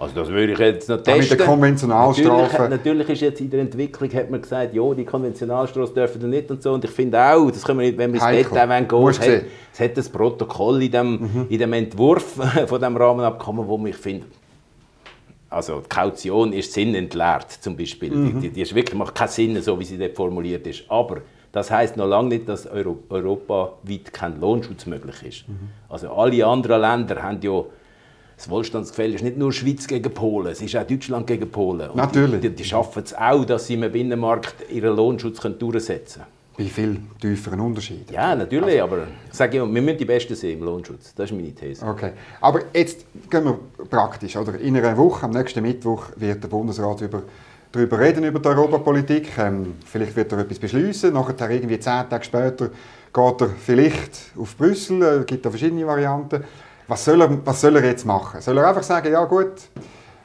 [0.00, 1.18] Also das würde ich jetzt noch testen.
[1.18, 2.52] mit der Konventionalstrafe.
[2.54, 6.50] Natürlich, natürlich, ist jetzt in der Entwicklung hat man gesagt, ja, die Konventionalstrafe dürfen nicht
[6.50, 6.72] und so.
[6.72, 9.20] Und ich finde auch, das können wir nicht, wenn wir ins Bett gehen wollen, es
[9.20, 9.42] hat,
[9.74, 11.46] es hat das Protokoll in dem, mhm.
[11.50, 14.24] in dem Entwurf von dem Rahmenabkommen, wo ich finde,
[15.50, 18.10] also die Kaution ist sinnentleert zum Beispiel.
[18.10, 18.40] Mhm.
[18.40, 20.84] Die, die, ist wirklich, macht keinen Sinn, so wie sie dort formuliert ist.
[20.88, 21.18] Aber
[21.52, 25.48] das heißt noch lange nicht, dass Euro, europaweit kein Lohnschutz möglich ist.
[25.48, 25.68] Mhm.
[25.90, 27.64] Also alle anderen Länder haben ja
[28.40, 31.90] das Wohlstandsgefälle ist nicht nur Schweiz gegen Polen, es ist auch Deutschland gegen Polen.
[31.90, 32.40] Und Natürlich.
[32.40, 36.64] Die, die, die schaffen es auch, dass sie im Binnenmarkt ihren Lohnschutz durchsetzen können bei
[36.64, 38.12] viel tieferen Unterschieden.
[38.12, 41.14] Ja, natürlich, also, aber ich sage immer, wir müssen die Besten sein im Lohnschutz.
[41.14, 41.86] Das ist meine These.
[41.86, 44.36] Okay, aber jetzt gehen wir praktisch.
[44.36, 44.58] Oder?
[44.58, 47.22] In einer Woche, am nächsten Mittwoch, wird der Bundesrat über,
[47.72, 49.38] darüber reden, über die Europapolitik.
[49.38, 51.12] Ähm, vielleicht wird er etwas beschließen.
[51.14, 52.68] Nachher, irgendwie zehn Tage später,
[53.12, 55.02] geht er vielleicht auf Brüssel.
[55.02, 56.44] Es gibt da verschiedene Varianten.
[56.90, 58.40] Was soll, er, was soll er jetzt machen?
[58.40, 59.52] Soll er einfach sagen, ja gut,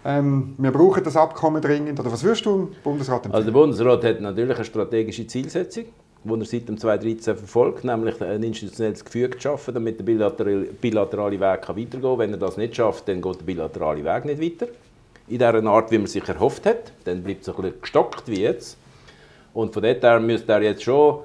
[0.04, 2.00] ähm, wir brauchen das Abkommen dringend?
[2.00, 3.36] Oder was würdest du im Bundesrat empfehlen?
[3.36, 5.86] Also der Bundesrat hat natürlich eine strategische Zielsetzung
[6.26, 11.40] die er seit dem 2013 verfolgt, nämlich ein institutionelles Gefüge zu schaffen, damit der bilaterale,
[11.40, 12.18] Weg kann weitergehen kann.
[12.18, 14.72] Wenn er das nicht schafft, dann geht der bilaterale Weg nicht weiter.
[15.28, 16.92] In der Art, wie man sich erhofft hat.
[17.04, 18.78] Dann bleibt es ein bisschen gestockt wie jetzt.
[19.54, 21.20] Und von dort her müsste er jetzt schon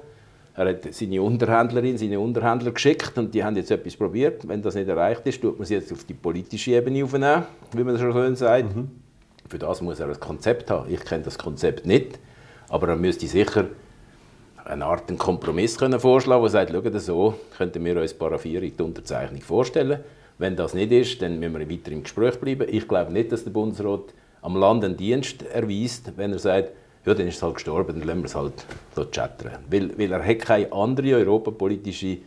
[0.53, 4.47] er hat seine Unterhändlerin, seine Unterhändler geschickt und die haben jetzt etwas probiert.
[4.47, 7.83] Wenn das nicht erreicht ist, tut man sie jetzt auf die politische Ebene aufnehmen, wie
[7.83, 8.75] man das schon so sagt.
[8.75, 8.89] Mhm.
[9.47, 10.91] Für das muss er ein Konzept haben.
[10.91, 12.19] Ich kenne das Konzept nicht,
[12.69, 13.67] aber er müsste sicher
[14.65, 18.83] eine Art einen Kompromiss können vorschlagen, der sagt, schau, so könnten wir uns Paraffierung die
[18.83, 20.01] Unterzeichnung vorstellen.
[20.37, 22.67] Wenn das nicht ist, dann müssen wir weiter im Gespräch bleiben.
[22.69, 26.71] Ich glaube nicht, dass der Bundesrat am Land einen Dienst erweist, wenn er sagt,
[27.05, 29.59] ja, dann ist es halt gestorben, dann lassen wir es halt chattern.
[29.69, 32.17] Weil, weil er hat keine andere europapolitische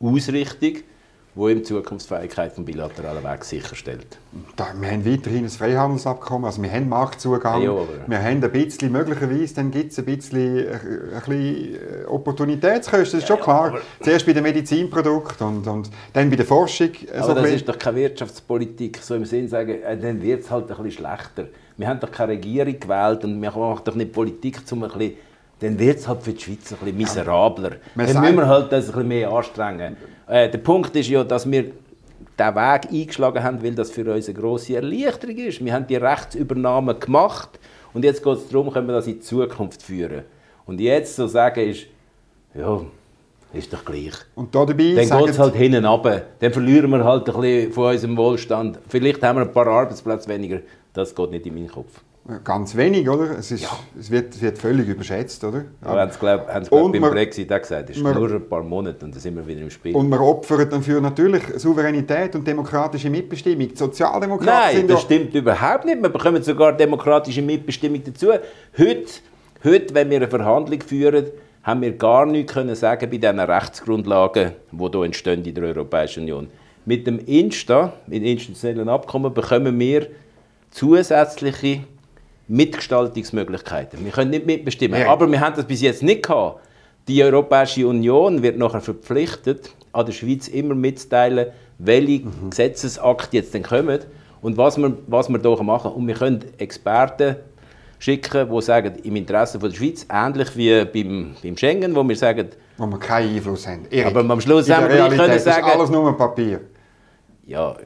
[0.00, 0.78] Ausrichtung
[1.34, 4.18] wo ihm die Zukunftsfähigkeit vom bilateralen Weg sicherstellt.
[4.56, 7.74] Da, wir haben weiterhin ein Freihandelsabkommen, also wir haben Marktzugang, ja,
[8.06, 13.00] wir haben ein bisschen, möglicherweise dann gibt es ein bisschen, äh, ein bisschen äh, Opportunitätskosten,
[13.00, 13.78] das ist ja, schon klar.
[14.00, 16.90] Zuerst bei den Medizinprodukten und, und dann bei der Forschung.
[17.10, 20.50] Äh, aber so das ist doch keine Wirtschaftspolitik, so im Sinn sagen, dann wird es
[20.50, 21.46] halt ein bisschen schlechter.
[21.82, 25.14] Wir haben doch keine Regierung gewählt und wir machen doch nicht Politik, um ein bisschen
[25.58, 27.70] dann wird es halt für die Schweiz ein bisschen miserabler.
[27.70, 28.06] Ja.
[28.06, 29.96] Dann müssen wir halt das ein bisschen mehr anstrengen.
[30.28, 34.28] Äh, der Punkt ist ja, dass wir diesen Weg eingeschlagen haben, weil das für uns
[34.28, 35.64] eine grosse Erleichterung ist.
[35.64, 37.58] Wir haben die Rechtsübernahme gemacht
[37.92, 40.22] und jetzt geht es darum, können wir das in die Zukunft führen.
[40.66, 41.86] Und jetzt so sagen ist,
[42.54, 42.80] ja,
[43.52, 44.14] ist doch gleich.
[44.34, 46.22] Und da dabei dann geht es halt hinten runter.
[46.38, 48.78] Dann verlieren wir halt ein bisschen von unserem Wohlstand.
[48.88, 50.60] Vielleicht haben wir ein paar Arbeitsplätze weniger.
[50.92, 52.00] Das geht nicht in meinen Kopf.
[52.44, 53.36] Ganz wenig, oder?
[53.36, 53.70] Es, ist, ja.
[53.98, 55.64] es, wird, es wird völlig überschätzt, oder?
[55.84, 58.14] Ja, haben sie, glaub, haben sie glaub, beim man, Brexit auch gesagt, es ist man,
[58.14, 59.92] nur ein paar Monate und dann sind wir wieder im Spiel.
[59.96, 63.68] Und man opfert dafür natürlich Souveränität und demokratische Mitbestimmung.
[63.70, 66.00] Die Sozialdemokraten Nein, sind das stimmt überhaupt nicht.
[66.00, 68.28] Wir bekommen sogar demokratische Mitbestimmung dazu.
[68.78, 69.12] Heute,
[69.64, 71.26] heute, wenn wir eine Verhandlung führen,
[71.64, 76.22] haben wir gar nichts können sagen bei diesen Rechtsgrundlagen, die hier entstehen in der Europäischen
[76.22, 76.46] Union.
[76.84, 80.06] Mit dem Insta, mit institutionellen Abkommen, bekommen wir
[80.72, 81.84] zusätzliche
[82.48, 84.04] Mitgestaltungsmöglichkeiten.
[84.04, 85.00] Wir können nicht mitbestimmen.
[85.00, 85.10] Ja.
[85.10, 86.60] Aber wir haben das bis jetzt nicht gehabt.
[87.08, 92.50] Die Europäische Union wird nachher verpflichtet, an der Schweiz immer mitzuteilen, welche mhm.
[92.50, 94.00] Gesetzesakte jetzt dann kommen
[94.40, 95.92] und was wir, was wir hier machen.
[95.92, 97.36] Und wir können Experten
[97.98, 102.48] schicken, die sagen, im Interesse der Schweiz, ähnlich wie beim, beim Schengen, wo wir sagen...
[102.76, 103.86] Wo wir keinen Einfluss haben.
[103.90, 105.64] Erik, aber am Schluss haben wir können sagen...
[105.64, 106.60] alles nur ein Papier.
[107.46, 107.76] Ja,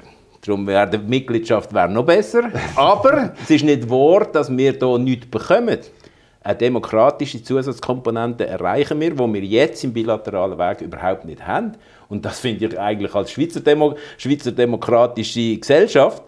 [0.47, 2.51] Darum wäre die Mitgliedschaft wäre noch besser.
[2.77, 5.79] Aber es ist nicht wahr, dass wir hier nichts bekommen.
[6.43, 11.73] Eine demokratische Zusatzkomponente erreichen wir, die wir jetzt im bilateralen Weg überhaupt nicht haben.
[12.09, 16.23] Und das finde ich eigentlich als Schweizer, Demo Schweizer demokratische Gesellschaft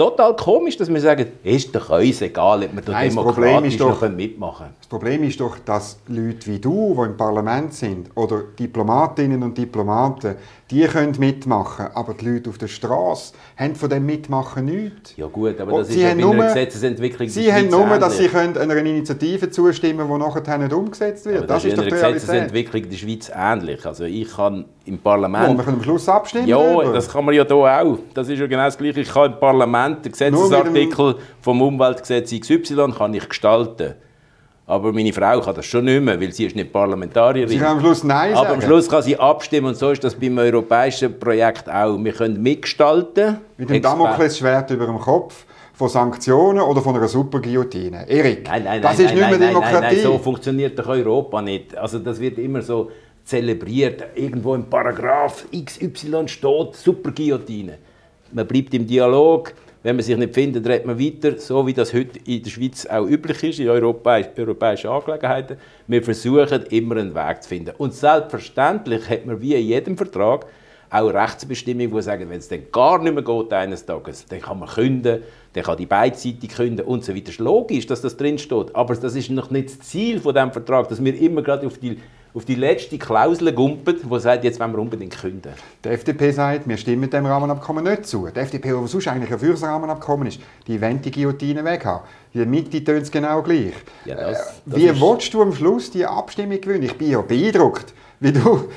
[0.00, 4.08] total komisch, dass wir sagen, ist doch uns egal, ob wir da demokratisch doch, noch
[4.10, 4.79] mitmachen können.
[4.90, 9.56] Das Problem ist doch, dass Leute wie du, die im Parlament sind, oder Diplomatinnen und
[9.56, 10.34] Diplomaten,
[10.68, 15.16] die können mitmachen, aber die Leute auf der Straße haben von dem Mitmachen nichts.
[15.16, 18.58] Ja gut, aber das und ist ja nur, Gesetzesentwicklung Sie haben nur, dass sie können
[18.58, 21.38] einer Initiative zustimmen können, die nachher nicht umgesetzt wird.
[21.38, 23.86] Aber das, das ist, ist in der Gesetzesentwicklung in der Schweiz ähnlich.
[23.86, 25.50] Also ich kann im Parlament...
[25.50, 26.92] Oh, wir können am Schluss abstimmen Ja, darüber.
[26.94, 27.98] das kann man ja hier auch.
[28.12, 29.02] Das ist ja genau das Gleiche.
[29.02, 33.94] Ich kann im Parlament den Gesetzesartikel vom Umweltgesetz XY kann ich gestalten.
[34.70, 37.48] Aber meine Frau kann das schon nicht mehr, weil sie ist nicht Parlamentarierin.
[37.48, 38.46] Sie kann am Schluss Nein sagen.
[38.46, 41.98] Aber am Schluss kann sie abstimmen und so ist das beim europäischen Projekt auch.
[41.98, 43.38] Wir können mitgestalten.
[43.56, 48.08] Mit dem Damoklesschwert über dem Kopf von Sanktionen oder von einer Superguillotine.
[48.08, 49.80] Erik, nein, nein, das nein, ist nicht mehr Demokratie.
[49.80, 51.76] Nein, nein, so funktioniert doch Europa nicht.
[51.76, 52.92] Also das wird immer so
[53.24, 54.04] zelebriert.
[54.14, 57.78] Irgendwo im Paragraph XY steht Superguillotine.
[58.30, 59.52] Man bleibt im Dialog.
[59.82, 62.84] Wenn man sich nicht findet, redet man weiter, so wie das heute in der Schweiz
[62.84, 65.56] auch üblich ist, in europäischen Angelegenheiten.
[65.86, 67.72] Wir versuchen immer einen Weg zu finden.
[67.78, 70.44] Und selbstverständlich hat man wie in jedem Vertrag
[70.90, 74.58] auch Rechtsbestimmungen, die sagen, wenn es dann gar nicht mehr geht eines Tages, dann kann
[74.58, 75.22] man künden,
[75.54, 77.28] dann kann die beidseitig künden und so weiter.
[77.28, 80.34] Es ist logisch, dass das drin steht, aber das ist noch nicht das Ziel von
[80.34, 81.96] dem Vertrag, dass wir immer gerade auf die
[82.32, 85.52] auf die letzte Klausel gumpet, die sagt, jetzt wollen wir unbedingt künden.
[85.84, 88.28] Die FDP sagt, wir stimmen dem Rahmenabkommen nicht zu.
[88.34, 92.02] Die FDP, die sonst eigentlich für das Rahmenabkommen ist, die wollen die Guillotine weghaben.
[92.32, 93.72] Der Mitte tönt es genau gleich.
[94.04, 95.00] Ja, das, das wie ist...
[95.00, 96.84] willst du am Schluss die Abstimmung gewinnen?
[96.84, 98.68] Ich bin ja beeindruckt, wie du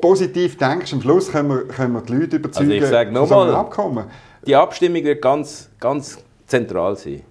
[0.00, 0.92] positiv denkst.
[0.92, 4.04] Am Schluss können wir, können wir die Leute überzeugen also ich sage von so Abkommen.
[4.46, 7.22] Die Abstimmung wird ganz, ganz zentral sein.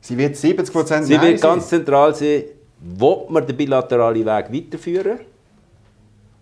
[0.00, 2.42] Sie wird 70 Prozent Sie wird ganz zentral sein
[2.84, 5.20] will man den bilateralen Weg weiterführen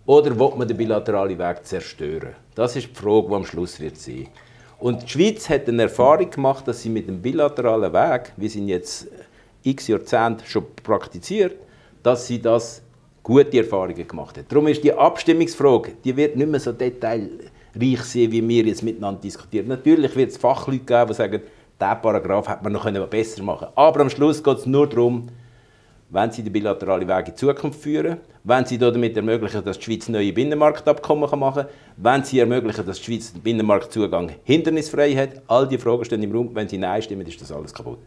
[0.05, 2.35] oder will man den bilateralen Weg zerstören?
[2.53, 4.27] Das ist die Frage, die am Schluss wird sein.
[4.79, 8.59] Und die Schweiz hat eine Erfahrung gemacht, dass sie mit dem bilateralen Weg, wie sie
[8.59, 9.07] ihn jetzt
[9.63, 11.55] x Jahrzehnte schon praktiziert,
[12.03, 12.81] dass sie das
[13.23, 14.51] gute Erfahrungen gemacht hat.
[14.51, 19.21] Darum ist die Abstimmungsfrage, die wird nicht mehr so detailreich sein, wie wir jetzt miteinander
[19.21, 19.69] diskutieren.
[19.69, 21.41] Natürlich wird es Fachleute geben, die sagen,
[21.79, 23.77] diesen Paragraph hätte man noch besser machen können.
[23.77, 25.29] Aber am Schluss geht es nur darum,
[26.13, 30.07] wenn sie den bilateralen Weg in Zukunft führen, wenn sie damit ermöglichen, dass die Schweiz
[30.09, 35.41] neue Binnenmarktabkommen machen kann, wenn sie ermöglichen, dass die Schweiz den Binnenmarktzugang hindernisfrei hat.
[35.47, 36.51] All diese Fragen stehen im Raum.
[36.53, 37.97] Wenn sie Nein stimmen, ist das alles kaputt.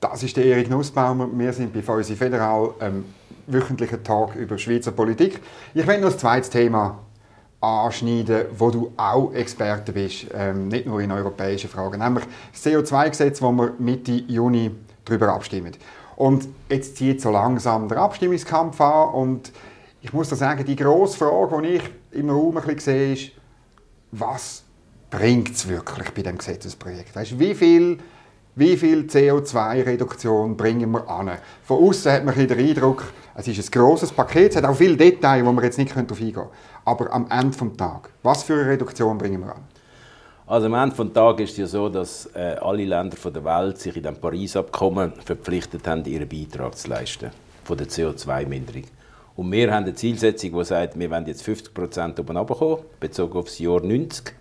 [0.00, 1.28] Das ist der Erik Nussbaumer.
[1.32, 3.04] Wir sind bei Feusi Federal ähm,
[3.46, 5.38] wöchentlichen Tag über Schweizer Politik.
[5.74, 6.98] Ich will noch ein zweites Thema
[7.60, 13.40] anschneiden, wo du auch Experte bist, ähm, nicht nur in europäischen Fragen, nämlich das CO2-Gesetz,
[13.42, 14.70] wo wir Mitte Juni
[15.04, 15.72] darüber abstimmen.
[16.22, 19.50] Und jetzt zieht so langsam der Abstimmungskampf an und
[20.02, 21.82] ich muss da sagen, die grosse Frage, die ich
[22.12, 23.32] im Raum ein bisschen sehe, ist,
[24.12, 24.62] was
[25.10, 27.16] bringt es wirklich bei dem Gesetzesprojekt?
[27.16, 27.98] Weißt, wie viel,
[28.54, 31.38] wie viel CO2-Reduktion bringen wir an?
[31.64, 33.02] Von außen hat man den Eindruck,
[33.34, 36.20] es ist ein grosses Paket, es hat auch viele Details, wo wir jetzt nicht darauf
[36.20, 36.50] eingehen können.
[36.84, 39.71] Aber am Ende des Tages, was für eine Reduktion bringen wir an?
[40.52, 43.78] Also am Ende des Tages ist es ja so, dass äh, alle Länder der Welt
[43.78, 47.30] sich in dem Paris-Abkommen verpflichtet haben, ihren Beitrag zu leisten
[47.64, 48.82] von der CO2-Minderung.
[49.34, 53.38] Und wir haben eine Zielsetzung, die sagt, wir wollen jetzt 50 Prozent oben runterkommen, bezogen
[53.38, 54.34] auf das Jahr 90,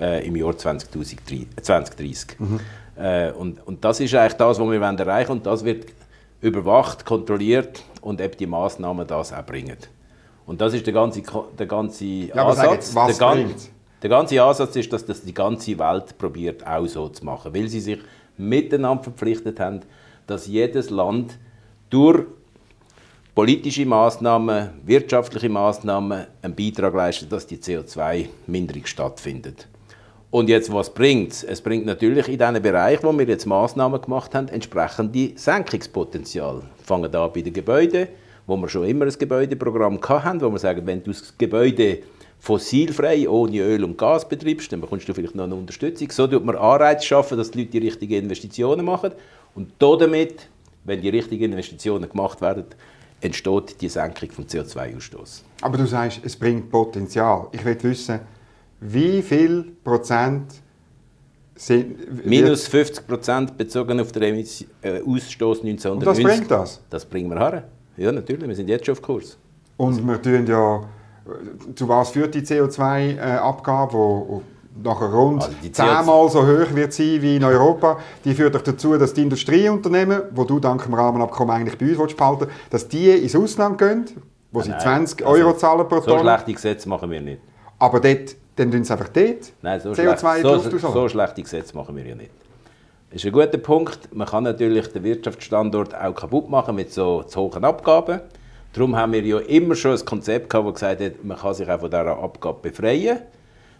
[0.00, 1.46] äh, im Jahr 2030.
[1.62, 2.40] 2030.
[2.40, 2.60] Mhm.
[2.96, 5.38] Äh, und, und das ist eigentlich das, was wir erreichen wollen.
[5.38, 5.92] Und das wird
[6.40, 9.78] überwacht, kontrolliert und eben die Massnahmen das auch bringen.
[10.44, 11.22] Und das ist der ganze,
[11.56, 12.72] der ganze ja, Ansatz.
[12.72, 13.75] Jetzt, was der, bringt?
[14.06, 17.66] Der ganze Ansatz ist, dass das die ganze Welt probiert auch so zu machen, weil
[17.66, 17.98] sie sich
[18.36, 19.80] miteinander verpflichtet haben,
[20.28, 21.36] dass jedes Land
[21.90, 22.22] durch
[23.34, 29.66] politische Maßnahmen, wirtschaftliche Maßnahmen einen Beitrag leistet, dass die CO2-Minderung stattfindet.
[30.30, 31.42] Und jetzt, was bringt es?
[31.42, 36.62] Es bringt natürlich in diesen Bereich, wo wir jetzt Maßnahmen gemacht haben, entsprechende Senkungspotenzial.
[36.84, 38.06] Fangen da bei den Gebäuden,
[38.46, 42.04] wo wir schon immer ein Gebäudeprogramm hatten, wo wir sagen, wenn du das Gebäude
[42.38, 46.10] fossilfrei, ohne Öl und Gas betreibst, dann bekommst du vielleicht noch eine Unterstützung.
[46.10, 49.12] So tut man Anreize schaffen, dass die Leute die richtigen Investitionen machen.
[49.54, 50.48] Und damit,
[50.84, 52.64] wenn die richtigen Investitionen gemacht werden,
[53.20, 55.42] entsteht die Senkung vom CO2-Ausstoß.
[55.62, 57.48] Aber du sagst, es bringt Potenzial.
[57.52, 58.20] Ich will wissen,
[58.80, 60.52] wie viel Prozent
[61.54, 62.26] sind...
[62.26, 65.90] Minus 50 Prozent bezogen auf den äh, Ausstoß 1990.
[65.90, 66.80] Und was bringt das?
[66.90, 67.64] Das bringen wir her.
[67.96, 68.46] Ja, natürlich.
[68.46, 69.38] Wir sind jetzt schon auf Kurs.
[69.78, 70.86] Und wir tun ja
[71.74, 74.42] zu was führt die CO2-Abgabe, wo
[74.82, 78.96] nachher rund also zehnmal so hoch wird sein wie in Europa, die führt doch dazu,
[78.98, 83.34] dass die Industrieunternehmen, wo du dank dem Rahmenabkommen eigentlich bei uns behalten dass die ins
[83.34, 84.04] Ausland gehen,
[84.52, 86.18] wo sie 20 also Euro zahlen pro Tonne.
[86.18, 87.40] So schlechte Gesetze machen wir nicht.
[87.78, 91.76] Aber dort, dann tun sie einfach dort Nein, so CO2 schlecht, so, so schlechte Gesetze
[91.76, 92.30] machen wir ja nicht.
[93.10, 94.14] Das ist ein guter Punkt.
[94.14, 98.20] Man kann natürlich den Wirtschaftsstandort auch kaputt machen mit so zu hohen Abgaben.
[98.76, 101.66] Darum haben wir ja immer schon ein Konzept gehabt, das gesagt hat, man kann sich
[101.66, 103.20] auch von dieser Abgabe befreien,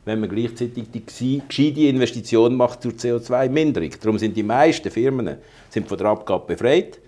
[0.07, 1.05] wenn man gleichzeitig die
[1.47, 3.91] gescheite Investition macht zur CO2-Minderung.
[4.01, 5.37] Darum sind die meisten Firmen
[5.69, 6.99] sind von der Abgabe befreit,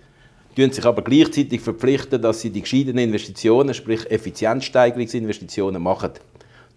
[0.55, 6.11] tun sich aber gleichzeitig verpflichten, dass sie die gescheiten Investitionen, sprich Effizienzsteigerungsinvestitionen machen.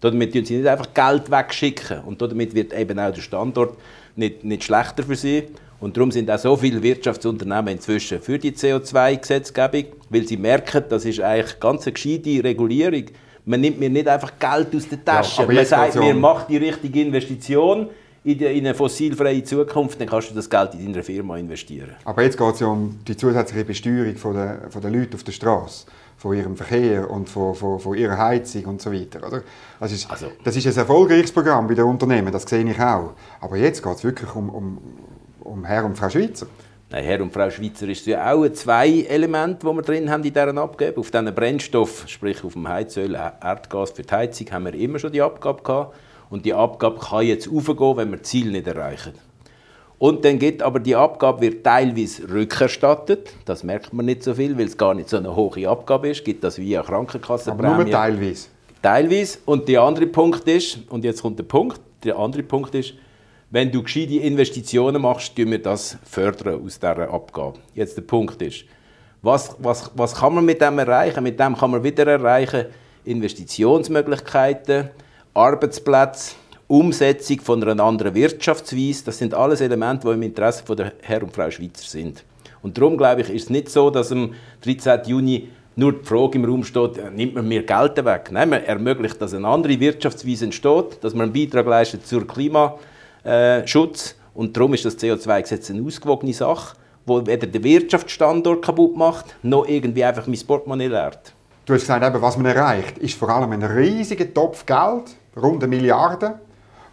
[0.01, 3.77] Damit tun sie nicht einfach Geld wegschicken und damit wird eben auch der Standort
[4.15, 5.43] nicht, nicht schlechter für sie,
[5.83, 11.03] und darum sind auch so viele Wirtschaftsunternehmen inzwischen für die CO2-Gesetzgebung, weil sie merken, das
[11.03, 13.03] ist eigentlich ganz eine gescheite Regulierung.
[13.43, 15.41] Man nimmt mir nicht einfach Geld aus der Tasche.
[15.41, 17.89] Ja, Man sagt mir, mach die richtige Investition
[18.23, 21.91] in, eine fossilfreie Zukunft, dann kannst du das Geld in deiner Firma investieren.
[22.05, 25.23] Aber jetzt geht es ja um die zusätzliche Besteuerung von der, von der Leute auf
[25.25, 25.85] der Straße
[26.23, 29.27] von ihrem Verkehr und von, von, von ihrer Heizung und so weiter.
[29.27, 29.41] Oder?
[29.77, 33.11] Das, ist, also, das ist ein erfolgreiches Programm bei den Unternehmen, das sehe ich auch.
[33.41, 34.77] Aber jetzt geht es wirklich um, um,
[35.43, 36.47] um Herr und Frau Schweizer?
[36.89, 40.33] Nein, Herr und Frau Schweizer ist ja auch zwei Elemente, die wir drin haben in
[40.33, 40.99] dieser Abgabe.
[40.99, 45.11] Auf diesen Brennstoff, sprich auf dem Heizöl, Erdgas für die Heizung, haben wir immer schon
[45.11, 45.95] die Abgabe gehabt.
[46.29, 49.13] Und die Abgabe kann jetzt aufgehen, wenn wir das Ziel nicht erreichen.
[49.99, 53.33] Und dann geht aber die Abgabe wird teilweise rückerstattet.
[53.45, 56.25] Das merkt man nicht so viel, weil es gar nicht so eine hohe Abgabe ist.
[56.25, 57.73] Gibt das via Krankenkassenprämie.
[57.73, 58.47] Aber nur teilweise.
[58.81, 59.37] Teilweise.
[59.45, 62.95] Und der andere Punkt ist, und jetzt kommt der Punkt, der andere Punkt ist,
[63.53, 67.59] wenn du gescheite Investitionen machst, tun wir das fördern aus dieser Abgabe.
[67.75, 68.65] Jetzt der Punkt ist,
[69.21, 71.23] was, was, was kann man mit dem erreichen?
[71.23, 72.65] Mit dem kann man wieder erreichen
[73.05, 74.89] Investitionsmöglichkeiten,
[75.35, 76.33] Arbeitsplätze,
[76.67, 79.05] Umsetzung von einer anderen Wirtschaftsweise.
[79.05, 82.23] Das sind alles Elemente, die im Interesse von der Herr und Frau Schweizer sind.
[82.63, 85.01] Und darum glaube ich, ist es nicht so, dass am 13.
[85.05, 88.29] Juni nur die Frage im Raum steht, nimmt man mir Geld weg?
[88.31, 92.79] Nein, man ermöglicht, dass eine andere Wirtschaftsweise entsteht, dass man einen Beitrag leistet zur Klima
[93.23, 94.15] äh, Schutz.
[94.33, 99.67] Und darum ist das CO2-Gesetz eine ausgewogene Sache, wo weder den Wirtschaftsstandort kaputt macht, noch
[99.67, 101.33] irgendwie einfach mein Portemonnaie leert.
[101.65, 105.63] Du hast gesagt, eben, was man erreicht, ist vor allem ein riesiger Topf Geld, rund
[105.63, 106.39] eine Milliarde,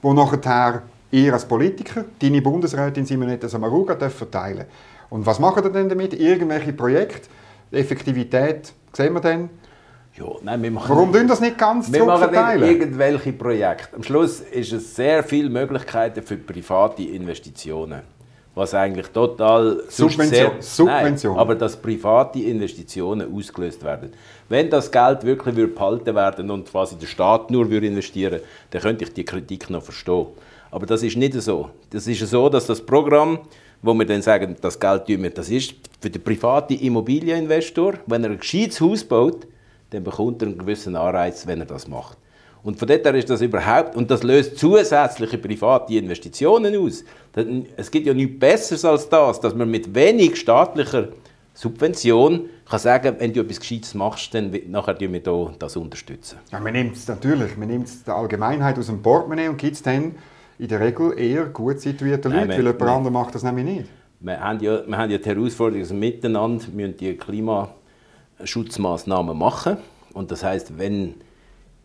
[0.03, 4.67] wo nachher ihr als Politiker, deine Bundesrätin Simonetta Samaruga, verteilen
[5.09, 6.15] Und was machen ihr denn damit?
[6.15, 7.29] Irgendwelche Projekte,
[7.73, 9.51] Effektivität, sehen wir dann?
[10.21, 13.97] Ja, nein, wir machen, Warum tun das nicht ganz Wir machen nicht irgendwelche Projekte.
[13.97, 18.03] Am Schluss ist es sehr viele Möglichkeiten für private Investitionen.
[18.55, 20.29] Was eigentlich total Subvention.
[20.29, 21.33] Sehr, Subvention.
[21.33, 24.13] Nein, aber dass private Investitionen ausgelöst werden.
[24.49, 29.05] Wenn das Geld wirklich behalten werden und quasi der Staat nur investieren würde, dann könnte
[29.05, 30.27] ich die Kritik noch verstehen.
[30.71, 31.71] Aber das ist nicht so.
[31.89, 33.39] Das ist so, dass das Programm,
[33.81, 38.25] wo wir dann sagen, das Geld tun wir, das ist für den privaten Immobilieninvestor, wenn
[38.25, 39.47] er ein gescheites Haus baut,
[39.91, 42.17] dann bekommt er einen gewissen Anreiz, wenn er das macht.
[42.63, 47.05] Und von dort her ist das überhaupt, und das löst zusätzliche private Investitionen aus.
[47.77, 51.09] Es gibt ja nichts Besseres als das, dass man mit wenig staatlicher
[51.55, 55.21] Subvention kann sagen, wenn du etwas Gescheites machst, dann nachher wir
[55.59, 56.39] das unterstützen.
[56.53, 59.75] Ja, man nimmt es natürlich, man nimmt es der Allgemeinheit aus dem Portemonnaie und gibt
[59.75, 60.15] es dann
[60.59, 63.91] in der Regel eher gut situierte Leute, Nein, weil jemand anderes macht das nämlich nicht.
[64.21, 67.17] Wir haben ja, wir haben ja die Herausforderung, dass wir miteinander müssen die
[68.41, 69.77] Klimaschutzmaßnahmen machen
[70.15, 71.15] und das heißt, wenn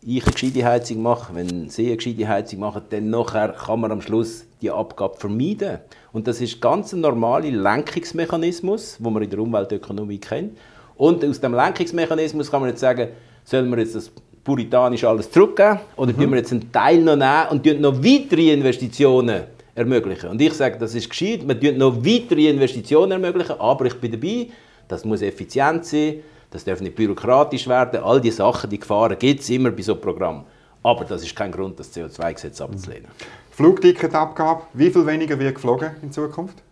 [0.02, 3.92] ich eine gescheite Heizung mache, wenn Sie eine gescheite Heizung machen, dann nachher kann man
[3.92, 5.78] am Schluss die Abgabe vermeiden.
[6.12, 10.56] Und das ist ganz ein normaler Lenkungsmechanismus, den man in der Umweltökonomie kennt.
[10.96, 13.08] Und aus dem Lenkungsmechanismus kann man jetzt sagen,
[13.44, 14.10] sollen wir jetzt das
[14.44, 16.30] puritanisch alles zurückgeben oder mhm.
[16.30, 19.42] wir jetzt einen Teil noch nehmen und noch weitere Investitionen
[19.74, 20.30] ermöglichen.
[20.30, 24.12] Und ich sage, das ist gescheit, man tut noch weitere Investitionen ermöglichen, aber ich bin
[24.12, 24.46] dabei,
[24.88, 26.20] das muss effizient sein,
[26.56, 29.92] das darf nicht bürokratisch werden, all diese Sachen, die Gefahren gibt es immer bei so
[29.92, 30.44] einem Programm.
[30.82, 33.08] Aber das ist kein Grund, das CO2-Gesetz abzulehnen.
[33.50, 36.62] Flugticketabgabe, wie viel weniger wird geflogen in Zukunft?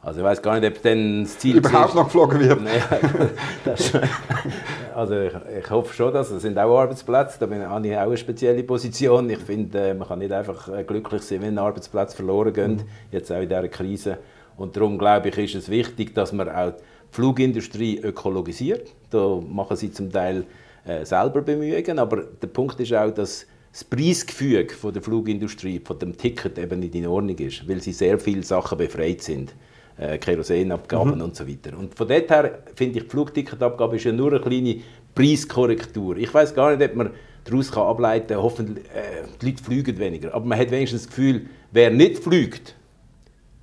[0.00, 2.60] Also ich weiß gar nicht, ob dann das Ziel überhaupt noch geflogen wird.
[2.62, 2.80] Nee,
[3.64, 3.92] das,
[4.94, 7.38] also ich, ich, hoffe schon, dass es sind auch Arbeitsplätze.
[7.40, 7.56] Da habe
[7.88, 9.28] ich auch eine spezielle Position.
[9.28, 12.82] Ich finde, äh, man kann nicht einfach äh, glücklich sein, wenn Arbeitsplätze verloren gehen, mhm.
[13.10, 14.18] jetzt auch in dieser Krise.
[14.56, 18.94] Und darum glaube ich, ist es wichtig, dass man auch die Flugindustrie ökologisiert.
[19.10, 20.44] Da machen sie zum Teil
[20.84, 25.98] äh, selber Bemühungen, aber der Punkt ist auch, dass das Preisgefüge von der Flugindustrie, von
[25.98, 29.54] dem Ticket eben nicht in Ordnung ist, weil sie sehr viele Sachen befreit sind
[29.98, 31.22] äh, Kerosinabgaben mhm.
[31.22, 31.76] und so weiter.
[31.76, 34.76] Und von dort her finde ich, die Flugticketabgabe ist ja nur eine kleine
[35.14, 36.16] Preiskorrektur.
[36.16, 37.10] Ich weiß gar nicht, ob man
[37.44, 40.34] daraus kann ableiten kann, hoffentlich, äh, die Leute fliegen weniger.
[40.34, 42.74] Aber man hat wenigstens das Gefühl, wer nicht fliegt,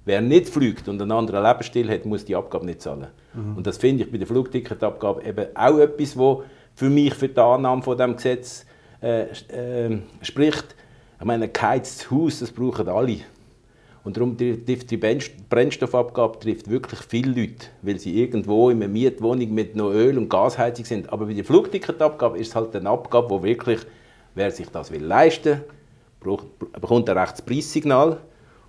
[0.06, 3.08] wer nicht fliegt und einen anderen Lebensstil hat, muss die Abgabe nicht zahlen.
[3.34, 3.58] Mhm.
[3.58, 6.44] Und das finde ich bei der Flugticketabgabe eben auch etwas, wo
[6.76, 8.66] für mich für die Annahme von dem Gesetz
[9.02, 10.76] äh, äh, spricht.
[11.20, 13.20] Ich meine, ein geheiztes Haus, das brauchen alle.
[14.04, 19.52] Und darum trifft die Brennstoffabgabe trifft wirklich viele Leute, weil sie irgendwo in einer Mietwohnung
[19.52, 21.12] mit noch Öl- und Gasheizung sind.
[21.12, 23.80] Aber bei der Flugticketabgabe ist es halt eine Abgabe, wo wirklich,
[24.36, 25.62] wer sich das will leisten
[26.22, 26.38] will,
[26.74, 28.20] bekommt ein rechtes Preissignal.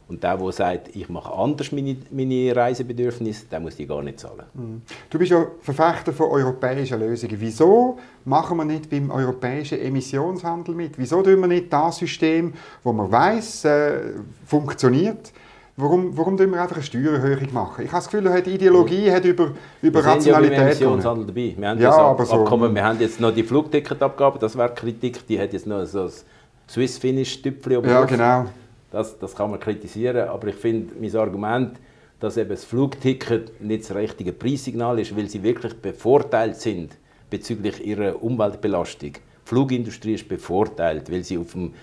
[0.09, 4.21] Und der, der sagt, ich mache anders meine, meine Reisebedürfnisse, der muss die gar nicht
[4.21, 4.45] zahlen.
[4.55, 4.83] Mhm.
[5.11, 7.37] Du bist ja Verfechter von europäischen Lösungen.
[7.39, 10.97] Wieso machen wir nicht beim europäischen Emissionshandel mit?
[10.97, 12.53] Wieso tun wir nicht das System,
[12.85, 14.01] wo man weiß, äh,
[14.47, 15.33] funktioniert?
[15.79, 17.85] Warum, warum tun wir einfach eine Steuererhöhung machen?
[17.85, 19.51] Ich habe das Gefühl, die Ideologie hat über,
[19.83, 20.25] über wir Rationalität.
[20.25, 21.55] Wir sind ja beim Emissionshandel dabei.
[21.57, 25.39] Wir haben, ja, aber so, wir haben jetzt noch die Flugticketabgabe, das wäre Kritik, die
[25.39, 26.11] hat jetzt noch so ein
[26.71, 28.47] Swiss-Finish-Tüpfchen Ja, genau.
[28.91, 31.79] Das, das kann man kritisieren, aber ich finde, mein Argument,
[32.21, 36.97] dass eben das Flugticket nicht das richtige Preissignal ist, weil sie wirklich bevorteilt sind
[37.29, 39.13] bezüglich ihrer Umweltbelastung.
[39.13, 41.75] Die Flugindustrie ist bevorteilt, weil sie auf dem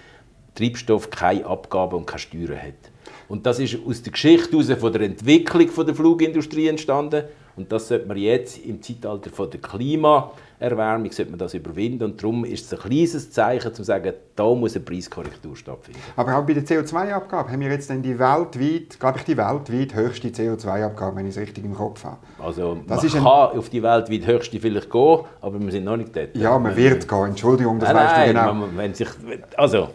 [0.56, 2.92] Treibstoff keine Abgaben und keine Steuern hat.
[3.28, 7.24] Und das ist aus der Geschichte heraus von der Entwicklung der Flugindustrie entstanden.
[7.56, 12.04] Und das sollte man jetzt im Zeitalter von der Klimaerwärmung sollte man das überwinden.
[12.04, 16.00] Und darum ist es ein kleines Zeichen, um zu sagen, da muss eine Preiskorrektur stattfinden.
[16.16, 19.94] Aber auch bei der CO2-Abgabe haben wir jetzt dann die weltweit, glaube ich, die weltweit
[19.94, 22.18] höchste CO2-Abgabe, wenn ich es richtig im Kopf habe.
[22.40, 26.16] Also das man kann auf die weltweit höchste vielleicht gehen, aber wir sind noch nicht
[26.16, 26.36] dort.
[26.36, 27.26] Ja, man wird gehen.
[27.26, 28.54] Entschuldigung, das nein, weißt du genau.
[28.54, 29.10] Man, wenn sich,
[29.58, 29.90] also,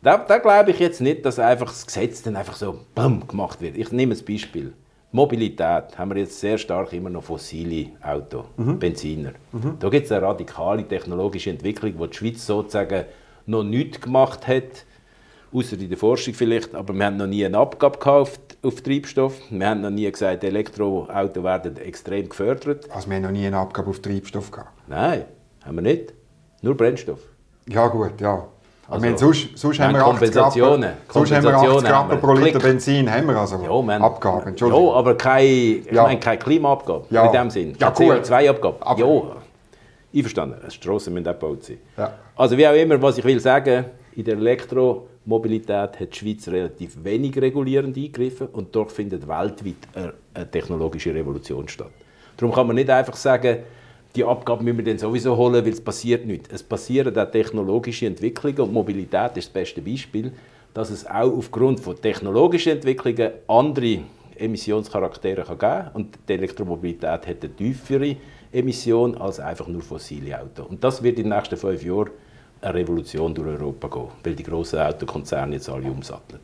[0.00, 3.60] da, da glaube ich jetzt nicht, dass einfach das Gesetz dann einfach so bam, gemacht
[3.60, 3.76] wird.
[3.76, 4.72] Ich nehme ein Beispiel.
[5.10, 8.78] Mobilität haben wir jetzt sehr stark immer noch fossile Autos, mhm.
[8.78, 9.32] Benziner.
[9.52, 9.76] Mhm.
[9.78, 13.06] Da gibt es eine radikale technologische Entwicklung, die die Schweiz sozusagen
[13.46, 14.84] noch nichts gemacht hat,
[15.52, 19.40] außer in der Forschung vielleicht, aber wir haben noch nie eine Abgabe gekauft auf Treibstoff.
[19.50, 22.90] Wir haben noch nie gesagt, Elektroautos werden extrem gefördert.
[22.90, 24.72] Also wir haben noch nie eine Abgabe auf Treibstoff gehabt?
[24.88, 25.24] Nein,
[25.64, 26.12] haben wir nicht.
[26.60, 27.20] Nur Brennstoff.
[27.66, 28.46] Ja gut, ja.
[28.90, 30.92] Also, wir sonst, sonst haben wir 80 Kompensationen.
[31.10, 34.54] Sonst haben wir 80 Gramm pro Liter Benzin haben wir also ja, wir Abgaben.
[34.56, 36.04] Ja, aber keine, ich ja.
[36.04, 37.26] meine, keine Klimaabgabe ja.
[37.26, 37.76] in dem Sinn.
[37.78, 38.76] Ja, CO2-Abgabe.
[38.96, 39.36] Ja.
[40.14, 41.78] Einverstanden, Strassen müssen auch gebaut sein.
[41.98, 42.12] Ja.
[42.34, 43.84] Also wie auch immer, was ich will sagen,
[44.16, 50.14] in der Elektromobilität hat die Schweiz relativ wenig regulierend eingegriffen und dort findet weltweit eine,
[50.32, 51.90] eine technologische Revolution statt.
[52.38, 53.58] Darum kann man nicht einfach sagen,
[54.16, 56.48] die Abgabe müssen wir dann sowieso holen, weil es passiert nichts.
[56.52, 60.32] Es passieren auch technologische Entwicklungen und Mobilität ist das beste Beispiel,
[60.74, 64.00] dass es auch aufgrund von technologischen Entwicklungen andere
[64.36, 65.90] Emissionscharaktere kann geben kann.
[65.94, 68.16] Und die Elektromobilität hat eine tiefere
[68.52, 70.66] Emission als einfach nur fossile Autos.
[70.66, 72.10] Und das wird in den nächsten fünf Jahren
[72.60, 76.40] eine Revolution durch Europa gehen, weil die grossen Autokonzerne jetzt alle umsatteln.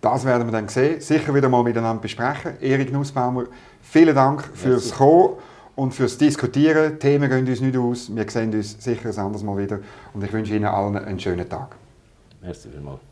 [0.00, 2.60] Das werden wir dann sehen, sicher wieder mal miteinander besprechen.
[2.60, 3.44] Erik Nussbaumer,
[3.80, 5.36] vielen Dank fürs Kommen
[5.76, 6.98] und fürs Diskutieren.
[6.98, 8.14] Themen gehen uns nicht aus.
[8.14, 9.78] Wir sehen uns sicher ein anderes Mal wieder.
[10.12, 11.76] Und ich wünsche Ihnen allen einen schönen Tag.
[12.42, 13.05] Merci vielmals.